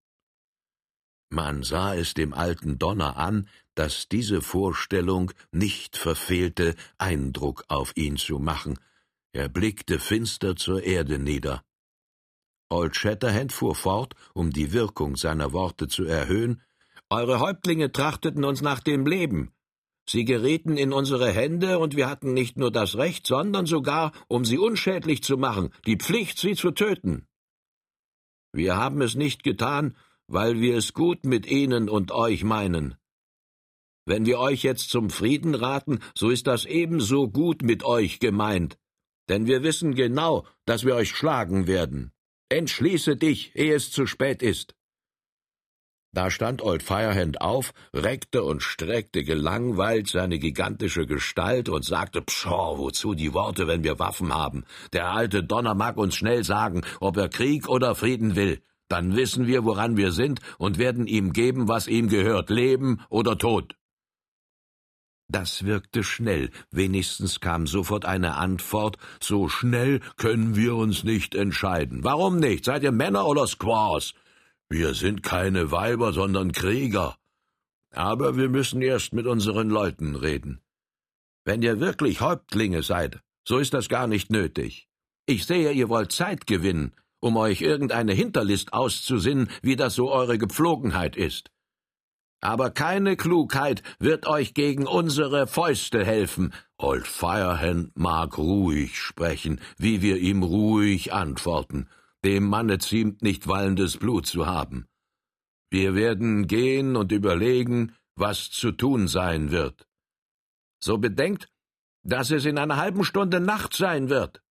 Man 1.29 1.63
sah 1.63 1.93
es 1.93 2.13
dem 2.13 2.33
alten 2.33 2.79
Donner 2.79 3.17
an, 3.17 3.47
dass 3.75 4.07
diese 4.09 4.41
Vorstellung 4.41 5.31
nicht 5.51 5.97
verfehlte, 5.97 6.75
Eindruck 6.97 7.63
auf 7.67 7.95
ihn 7.95 8.17
zu 8.17 8.39
machen. 8.39 8.79
Er 9.33 9.49
blickte 9.49 9.99
finster 9.99 10.55
zur 10.55 10.83
Erde 10.83 11.19
nieder. 11.19 11.63
Old 12.69 12.95
Shatterhand 12.95 13.53
fuhr 13.53 13.75
fort, 13.75 14.13
um 14.33 14.51
die 14.51 14.73
Wirkung 14.73 15.15
seiner 15.15 15.53
Worte 15.53 15.87
zu 15.87 16.03
erhöhen. 16.03 16.61
Eure 17.09 17.39
Häuptlinge 17.39 17.91
trachteten 17.91 18.43
uns 18.43 18.61
nach 18.61 18.81
dem 18.81 19.05
Leben. 19.05 19.53
Sie 20.09 20.25
gerieten 20.25 20.77
in 20.77 20.93
unsere 20.93 21.31
Hände, 21.31 21.79
und 21.79 21.95
wir 21.95 22.09
hatten 22.09 22.33
nicht 22.33 22.57
nur 22.57 22.71
das 22.71 22.95
Recht, 22.95 23.27
sondern 23.27 23.65
sogar, 23.65 24.11
um 24.27 24.45
sie 24.45 24.57
unschädlich 24.57 25.21
zu 25.23 25.37
machen, 25.37 25.69
die 25.85 25.97
Pflicht, 25.97 26.39
sie 26.39 26.55
zu 26.55 26.71
töten. 26.71 27.27
Wir 28.53 28.77
haben 28.77 29.01
es 29.01 29.15
nicht 29.15 29.43
getan, 29.43 29.95
weil 30.27 30.59
wir 30.59 30.77
es 30.77 30.93
gut 30.93 31.25
mit 31.25 31.45
ihnen 31.45 31.89
und 31.89 32.11
euch 32.11 32.43
meinen. 32.43 32.95
Wenn 34.05 34.25
wir 34.25 34.39
euch 34.39 34.63
jetzt 34.63 34.89
zum 34.89 35.09
Frieden 35.09 35.55
raten, 35.55 35.99
so 36.15 36.29
ist 36.29 36.47
das 36.47 36.65
ebenso 36.65 37.29
gut 37.29 37.61
mit 37.61 37.83
euch 37.83 38.19
gemeint, 38.19 38.77
denn 39.29 39.47
wir 39.47 39.63
wissen 39.63 39.95
genau, 39.95 40.45
dass 40.65 40.85
wir 40.85 40.95
euch 40.95 41.09
schlagen 41.09 41.67
werden. 41.67 42.11
Entschließe 42.49 43.17
dich, 43.17 43.55
ehe 43.55 43.75
es 43.75 43.91
zu 43.91 44.05
spät 44.05 44.41
ist. 44.41 44.73
Da 46.13 46.31
stand 46.31 46.63
Old 46.63 46.81
Firehand 46.81 47.41
auf, 47.41 47.73
reckte 47.93 48.43
und 48.43 48.63
streckte 48.63 49.23
gelangweilt 49.23 50.07
seine 50.07 50.39
gigantische 50.39 51.05
Gestalt 51.05 51.69
und 51.69 51.85
sagte, 51.85 52.21
Pschaw, 52.21 52.77
wozu 52.77 53.13
die 53.13 53.33
Worte, 53.33 53.67
wenn 53.67 53.83
wir 53.83 53.99
Waffen 53.99 54.33
haben? 54.33 54.63
Der 54.93 55.11
alte 55.11 55.43
Donner 55.43 55.75
mag 55.75 55.97
uns 55.97 56.15
schnell 56.15 56.43
sagen, 56.43 56.81
ob 57.01 57.17
er 57.17 57.29
Krieg 57.29 57.67
oder 57.67 57.93
Frieden 57.93 58.35
will. 58.35 58.61
Dann 58.87 59.15
wissen 59.15 59.47
wir, 59.47 59.65
woran 59.65 59.97
wir 59.97 60.11
sind 60.11 60.39
und 60.57 60.77
werden 60.77 61.07
ihm 61.07 61.33
geben, 61.33 61.67
was 61.67 61.87
ihm 61.87 62.07
gehört, 62.07 62.49
Leben 62.49 63.01
oder 63.09 63.37
Tod. 63.37 63.75
Das 65.29 65.65
wirkte 65.65 66.03
schnell, 66.03 66.51
wenigstens 66.71 67.41
kam 67.41 67.67
sofort 67.67 68.05
eine 68.05 68.35
Antwort, 68.35 68.97
so 69.19 69.49
schnell 69.49 69.99
können 70.15 70.55
wir 70.55 70.75
uns 70.75 71.03
nicht 71.03 71.35
entscheiden. 71.35 72.03
Warum 72.03 72.39
nicht? 72.39 72.63
Seid 72.63 72.83
ihr 72.83 72.93
Männer 72.93 73.27
oder 73.27 73.45
Squaws? 73.45 74.13
Wir 74.69 74.93
sind 74.93 75.23
keine 75.23 75.71
Weiber, 75.71 76.13
sondern 76.13 76.53
Krieger. 76.53 77.17
Aber 77.91 78.37
wir 78.37 78.49
müssen 78.49 78.81
erst 78.81 79.13
mit 79.13 79.27
unseren 79.27 79.69
Leuten 79.69 80.15
reden. 80.15 80.61
Wenn 81.43 81.61
ihr 81.61 81.79
wirklich 81.79 82.21
Häuptlinge 82.21 82.83
seid, 82.83 83.21
so 83.45 83.57
ist 83.57 83.73
das 83.73 83.89
gar 83.89 84.07
nicht 84.07 84.29
nötig. 84.29 84.87
Ich 85.25 85.45
sehe, 85.45 85.71
ihr 85.73 85.89
wollt 85.89 86.11
Zeit 86.13 86.47
gewinnen, 86.47 86.93
um 87.19 87.35
euch 87.35 87.61
irgendeine 87.61 88.13
Hinterlist 88.13 88.71
auszusinnen, 88.71 89.49
wie 89.61 89.75
das 89.75 89.95
so 89.95 90.11
eure 90.11 90.37
Gepflogenheit 90.37 91.17
ist. 91.17 91.51
Aber 92.39 92.69
keine 92.69 93.17
Klugheit 93.17 93.81
wird 93.99 94.27
euch 94.27 94.53
gegen 94.53 94.85
unsere 94.85 95.47
Fäuste 95.47 96.05
helfen. 96.05 96.53
Old 96.77 97.07
Firehand 97.07 97.97
mag 97.97 98.37
ruhig 98.37 98.99
sprechen, 98.99 99.59
wie 99.77 100.01
wir 100.01 100.17
ihm 100.17 100.43
ruhig 100.43 101.13
antworten. 101.13 101.89
Dem 102.23 102.47
Manne 102.47 102.77
ziemt 102.77 103.21
nicht 103.23 103.47
wallendes 103.47 103.97
Blut 103.97 104.27
zu 104.27 104.45
haben. 104.45 104.87
Wir 105.69 105.95
werden 105.95 106.47
gehen 106.47 106.95
und 106.95 107.11
überlegen, 107.11 107.95
was 108.15 108.49
zu 108.51 108.71
tun 108.71 109.07
sein 109.07 109.51
wird. 109.51 109.87
So 110.79 110.97
bedenkt, 110.97 111.49
dass 112.03 112.31
es 112.31 112.45
in 112.45 112.57
einer 112.57 112.77
halben 112.77 113.03
Stunde 113.03 113.39
Nacht 113.39 113.73
sein 113.73 114.09
wird. 114.09 114.41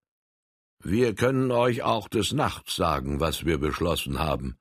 Wir 0.83 1.15
können 1.15 1.51
euch 1.51 1.81
auch 1.81 2.07
des 2.07 2.33
Nachts 2.33 2.75
sagen, 2.75 3.19
was 3.19 3.45
wir 3.45 3.57
beschlossen 3.57 4.19
haben. 4.19 4.57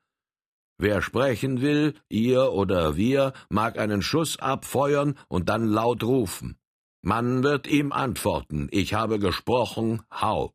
Wer 0.78 1.00
sprechen 1.00 1.62
will, 1.62 1.94
ihr 2.08 2.52
oder 2.52 2.96
wir, 2.96 3.32
mag 3.48 3.78
einen 3.78 4.02
Schuss 4.02 4.38
abfeuern 4.38 5.18
und 5.28 5.48
dann 5.48 5.66
laut 5.66 6.02
rufen. 6.02 6.58
Man 7.02 7.42
wird 7.42 7.66
ihm 7.66 7.92
antworten, 7.92 8.68
ich 8.70 8.94
habe 8.94 9.18
gesprochen, 9.18 10.02
hau. 10.10 10.54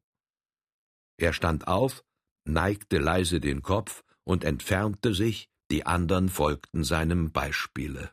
Er 1.17 1.33
stand 1.33 1.67
auf, 1.67 2.03
neigte 2.45 2.97
leise 2.97 3.39
den 3.39 3.61
Kopf 3.61 4.03
und 4.23 4.43
entfernte 4.43 5.13
sich, 5.13 5.49
die 5.71 5.85
andern 5.85 6.29
folgten 6.29 6.83
seinem 6.83 7.31
Beispiele. 7.31 8.11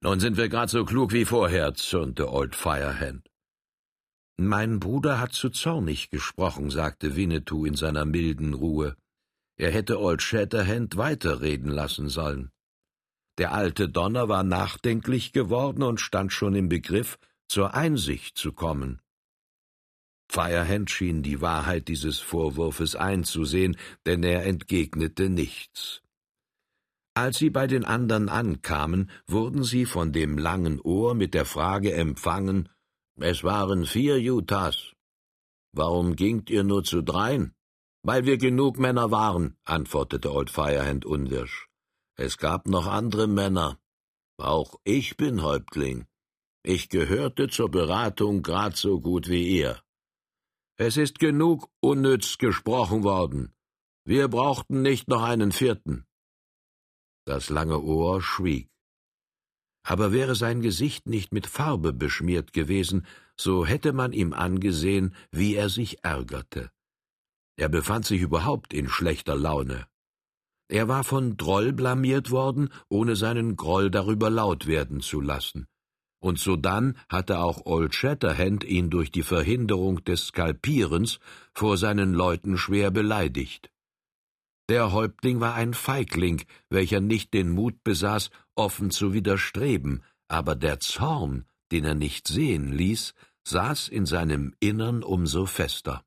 Nun 0.00 0.20
sind 0.20 0.36
wir 0.36 0.48
grad 0.48 0.70
so 0.70 0.84
klug 0.84 1.12
wie 1.12 1.24
vorher, 1.24 1.74
zürnte 1.74 2.30
Old 2.30 2.54
Firehand. 2.54 3.28
Mein 4.36 4.78
Bruder 4.78 5.20
hat 5.20 5.32
zu 5.32 5.50
zornig 5.50 6.10
gesprochen, 6.10 6.70
sagte 6.70 7.16
Winnetou 7.16 7.64
in 7.64 7.74
seiner 7.74 8.04
milden 8.04 8.54
Ruhe. 8.54 8.96
Er 9.58 9.72
hätte 9.72 10.00
Old 10.00 10.22
Shatterhand 10.22 10.96
weiterreden 10.96 11.70
lassen 11.70 12.08
sollen. 12.08 12.52
Der 13.38 13.52
alte 13.52 13.88
Donner 13.88 14.28
war 14.28 14.44
nachdenklich 14.44 15.32
geworden 15.32 15.82
und 15.82 16.00
stand 16.00 16.32
schon 16.32 16.54
im 16.54 16.68
Begriff, 16.68 17.18
zur 17.48 17.74
Einsicht 17.74 18.38
zu 18.38 18.52
kommen. 18.52 19.00
Firehand 20.30 20.90
schien 20.90 21.22
die 21.22 21.40
Wahrheit 21.40 21.88
dieses 21.88 22.18
Vorwurfes 22.20 22.94
einzusehen, 22.94 23.76
denn 24.06 24.22
er 24.22 24.44
entgegnete 24.44 25.28
nichts. 25.28 26.02
Als 27.14 27.38
sie 27.38 27.50
bei 27.50 27.66
den 27.66 27.84
anderen 27.84 28.28
ankamen, 28.28 29.10
wurden 29.26 29.64
sie 29.64 29.86
von 29.86 30.12
dem 30.12 30.38
langen 30.38 30.80
Ohr 30.80 31.14
mit 31.14 31.34
der 31.34 31.46
Frage 31.46 31.92
empfangen 31.94 32.68
Es 33.16 33.42
waren 33.42 33.86
vier 33.86 34.16
Utahs. 34.32 34.92
Warum 35.72 36.14
gingt 36.14 36.48
ihr 36.50 36.62
nur 36.62 36.84
zu 36.84 37.02
dreien? 37.02 37.54
Weil 38.08 38.24
wir 38.24 38.38
genug 38.38 38.78
Männer 38.78 39.10
waren, 39.10 39.58
antwortete 39.64 40.32
Old 40.32 40.48
Firehand 40.48 41.04
unwirsch. 41.04 41.68
Es 42.16 42.38
gab 42.38 42.66
noch 42.66 42.86
andere 42.86 43.26
Männer. 43.26 43.78
Auch 44.38 44.80
ich 44.84 45.18
bin 45.18 45.42
Häuptling. 45.42 46.06
Ich 46.62 46.88
gehörte 46.88 47.48
zur 47.48 47.70
Beratung 47.70 48.40
grad 48.40 48.78
so 48.78 48.98
gut 48.98 49.28
wie 49.28 49.46
ihr. 49.58 49.82
Es 50.78 50.96
ist 50.96 51.18
genug 51.18 51.68
unnütz 51.80 52.38
gesprochen 52.38 53.02
worden. 53.02 53.52
Wir 54.06 54.28
brauchten 54.28 54.80
nicht 54.80 55.08
noch 55.08 55.22
einen 55.22 55.52
vierten. 55.52 56.06
Das 57.26 57.50
lange 57.50 57.78
Ohr 57.82 58.22
schwieg. 58.22 58.70
Aber 59.82 60.12
wäre 60.14 60.34
sein 60.34 60.62
Gesicht 60.62 61.04
nicht 61.06 61.34
mit 61.34 61.46
Farbe 61.46 61.92
beschmiert 61.92 62.54
gewesen, 62.54 63.06
so 63.36 63.66
hätte 63.66 63.92
man 63.92 64.14
ihm 64.14 64.32
angesehen, 64.32 65.14
wie 65.30 65.56
er 65.56 65.68
sich 65.68 66.04
ärgerte. 66.04 66.70
Er 67.58 67.68
befand 67.68 68.06
sich 68.06 68.22
überhaupt 68.22 68.72
in 68.72 68.88
schlechter 68.88 69.36
Laune. 69.36 69.86
Er 70.68 70.88
war 70.88 71.04
von 71.04 71.36
Droll 71.36 71.74
blamiert 71.74 72.30
worden, 72.30 72.70
ohne 72.88 73.16
seinen 73.16 73.56
Groll 73.56 73.90
darüber 73.90 74.30
laut 74.30 74.66
werden 74.66 75.00
zu 75.00 75.20
lassen 75.20 75.66
und 76.20 76.38
sodann 76.38 76.96
hatte 77.08 77.38
auch 77.38 77.64
Old 77.64 77.94
Shatterhand 77.94 78.64
ihn 78.64 78.90
durch 78.90 79.10
die 79.10 79.22
Verhinderung 79.22 80.02
des 80.04 80.28
Skalpierens 80.28 81.20
vor 81.52 81.76
seinen 81.76 82.12
Leuten 82.12 82.58
schwer 82.58 82.90
beleidigt. 82.90 83.70
Der 84.68 84.92
Häuptling 84.92 85.40
war 85.40 85.54
ein 85.54 85.72
Feigling, 85.74 86.42
welcher 86.68 87.00
nicht 87.00 87.32
den 87.32 87.50
Mut 87.50 87.82
besaß, 87.84 88.30
offen 88.54 88.90
zu 88.90 89.14
widerstreben, 89.14 90.02
aber 90.28 90.54
der 90.56 90.80
Zorn, 90.80 91.46
den 91.72 91.84
er 91.84 91.94
nicht 91.94 92.28
sehen 92.28 92.72
ließ, 92.72 93.14
saß 93.44 93.88
in 93.88 94.04
seinem 94.04 94.54
Innern 94.60 95.02
umso 95.02 95.46
fester. 95.46 96.04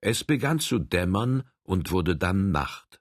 Es 0.00 0.24
begann 0.24 0.60
zu 0.60 0.78
dämmern 0.78 1.42
und 1.62 1.90
wurde 1.90 2.16
dann 2.16 2.50
Nacht. 2.50 3.00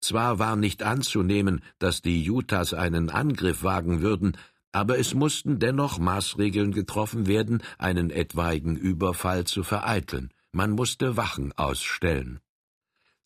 Zwar 0.00 0.38
war 0.38 0.56
nicht 0.56 0.82
anzunehmen, 0.82 1.62
dass 1.78 2.02
die 2.02 2.30
Utahs 2.30 2.74
einen 2.74 3.10
Angriff 3.10 3.62
wagen 3.62 4.02
würden, 4.02 4.36
aber 4.70 4.98
es 4.98 5.14
mussten 5.14 5.58
dennoch 5.58 5.98
Maßregeln 5.98 6.72
getroffen 6.72 7.26
werden, 7.26 7.62
einen 7.78 8.10
etwaigen 8.10 8.76
Überfall 8.76 9.44
zu 9.44 9.62
vereiteln. 9.62 10.32
Man 10.52 10.72
musste 10.72 11.16
Wachen 11.16 11.52
ausstellen. 11.52 12.40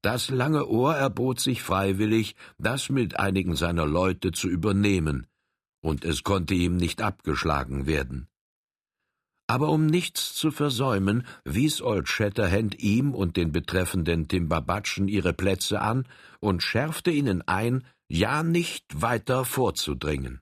Das 0.03 0.31
lange 0.31 0.69
Ohr 0.69 0.95
erbot 0.95 1.41
sich 1.41 1.63
freiwillig, 1.63 2.37
das 2.59 2.91
mit 2.91 3.19
einigen 3.19 3.57
seiner 3.57 3.87
Leute 3.87 4.31
zu 4.31 4.49
übernehmen, 4.49 5.27
und 5.81 6.05
es 6.05 6.23
konnte 6.23 6.55
ihm 6.55 6.77
nicht 6.77 7.03
abgeschlagen 7.03 7.87
werden. 7.87 8.29
Aber 9.51 9.71
um 9.71 9.87
nichts 9.87 10.35
zu 10.35 10.51
versäumen, 10.51 11.27
wies 11.45 11.81
Old 11.81 12.07
Shatterhand 12.07 12.81
ihm 12.81 13.15
und 13.15 13.39
den 13.39 13.51
betreffenden 13.51 14.29
Timbabatschen 14.29 15.09
ihre 15.09 15.33
Plätze 15.33 15.81
an 15.81 16.07
und 16.39 16.63
schärfte 16.63 17.11
ihnen 17.11 17.41
ein, 17.49 17.85
ja 18.09 18.43
nicht 18.43 18.85
weiter 19.01 19.47
vorzudringen. 19.47 20.41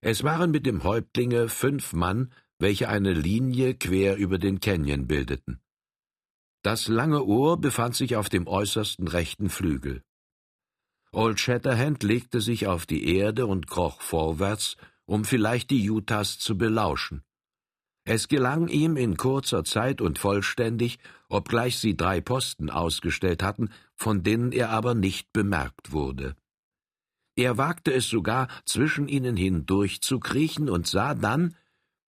Es 0.00 0.24
waren 0.24 0.50
mit 0.50 0.66
dem 0.66 0.82
Häuptlinge 0.82 1.48
fünf 1.48 1.92
Mann, 1.92 2.32
welche 2.58 2.88
eine 2.88 3.12
Linie 3.12 3.74
quer 3.74 4.16
über 4.16 4.38
den 4.38 4.58
Canyon 4.58 5.06
bildeten. 5.06 5.60
Das 6.62 6.88
lange 6.88 7.24
Ohr 7.24 7.60
befand 7.60 7.94
sich 7.94 8.16
auf 8.16 8.28
dem 8.28 8.48
äußersten 8.48 9.06
rechten 9.06 9.48
Flügel. 9.48 10.02
Old 11.12 11.38
Shatterhand 11.38 12.02
legte 12.02 12.40
sich 12.40 12.66
auf 12.66 12.86
die 12.86 13.16
Erde 13.16 13.46
und 13.46 13.68
kroch 13.68 14.00
vorwärts, 14.00 14.76
um 15.12 15.26
vielleicht 15.26 15.68
die 15.68 15.90
Utahs 15.90 16.38
zu 16.38 16.56
belauschen. 16.56 17.22
Es 18.04 18.28
gelang 18.28 18.68
ihm 18.68 18.96
in 18.96 19.18
kurzer 19.18 19.62
Zeit 19.62 20.00
und 20.00 20.18
vollständig, 20.18 20.98
obgleich 21.28 21.78
sie 21.78 21.98
drei 21.98 22.22
Posten 22.22 22.70
ausgestellt 22.70 23.42
hatten, 23.42 23.68
von 23.94 24.22
denen 24.22 24.52
er 24.52 24.70
aber 24.70 24.94
nicht 24.94 25.30
bemerkt 25.34 25.92
wurde. 25.92 26.34
Er 27.36 27.58
wagte 27.58 27.92
es 27.92 28.08
sogar, 28.08 28.48
zwischen 28.64 29.06
ihnen 29.06 29.36
hindurch 29.36 30.00
zu 30.00 30.18
kriechen 30.18 30.70
und 30.70 30.86
sah 30.86 31.14
dann, 31.14 31.56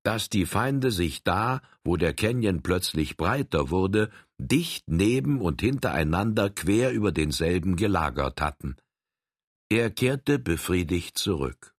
dass 0.03 0.29
die 0.29 0.45
Feinde 0.45 0.89
sich 0.89 1.23
da, 1.23 1.61
wo 1.83 1.97
der 1.97 2.13
Canyon 2.13 2.63
plötzlich 2.63 3.17
breiter 3.17 3.69
wurde, 3.69 4.11
dicht 4.37 4.85
neben 4.87 5.41
und 5.41 5.59
hintereinander 5.59 6.49
quer 6.49 6.93
über 6.93 7.11
denselben 7.11 7.75
gelagert 7.75 8.39
hatten. 8.39 8.77
Er 9.67 9.91
kehrte 9.91 10.39
befriedigt 10.39 11.17
zurück. 11.17 11.72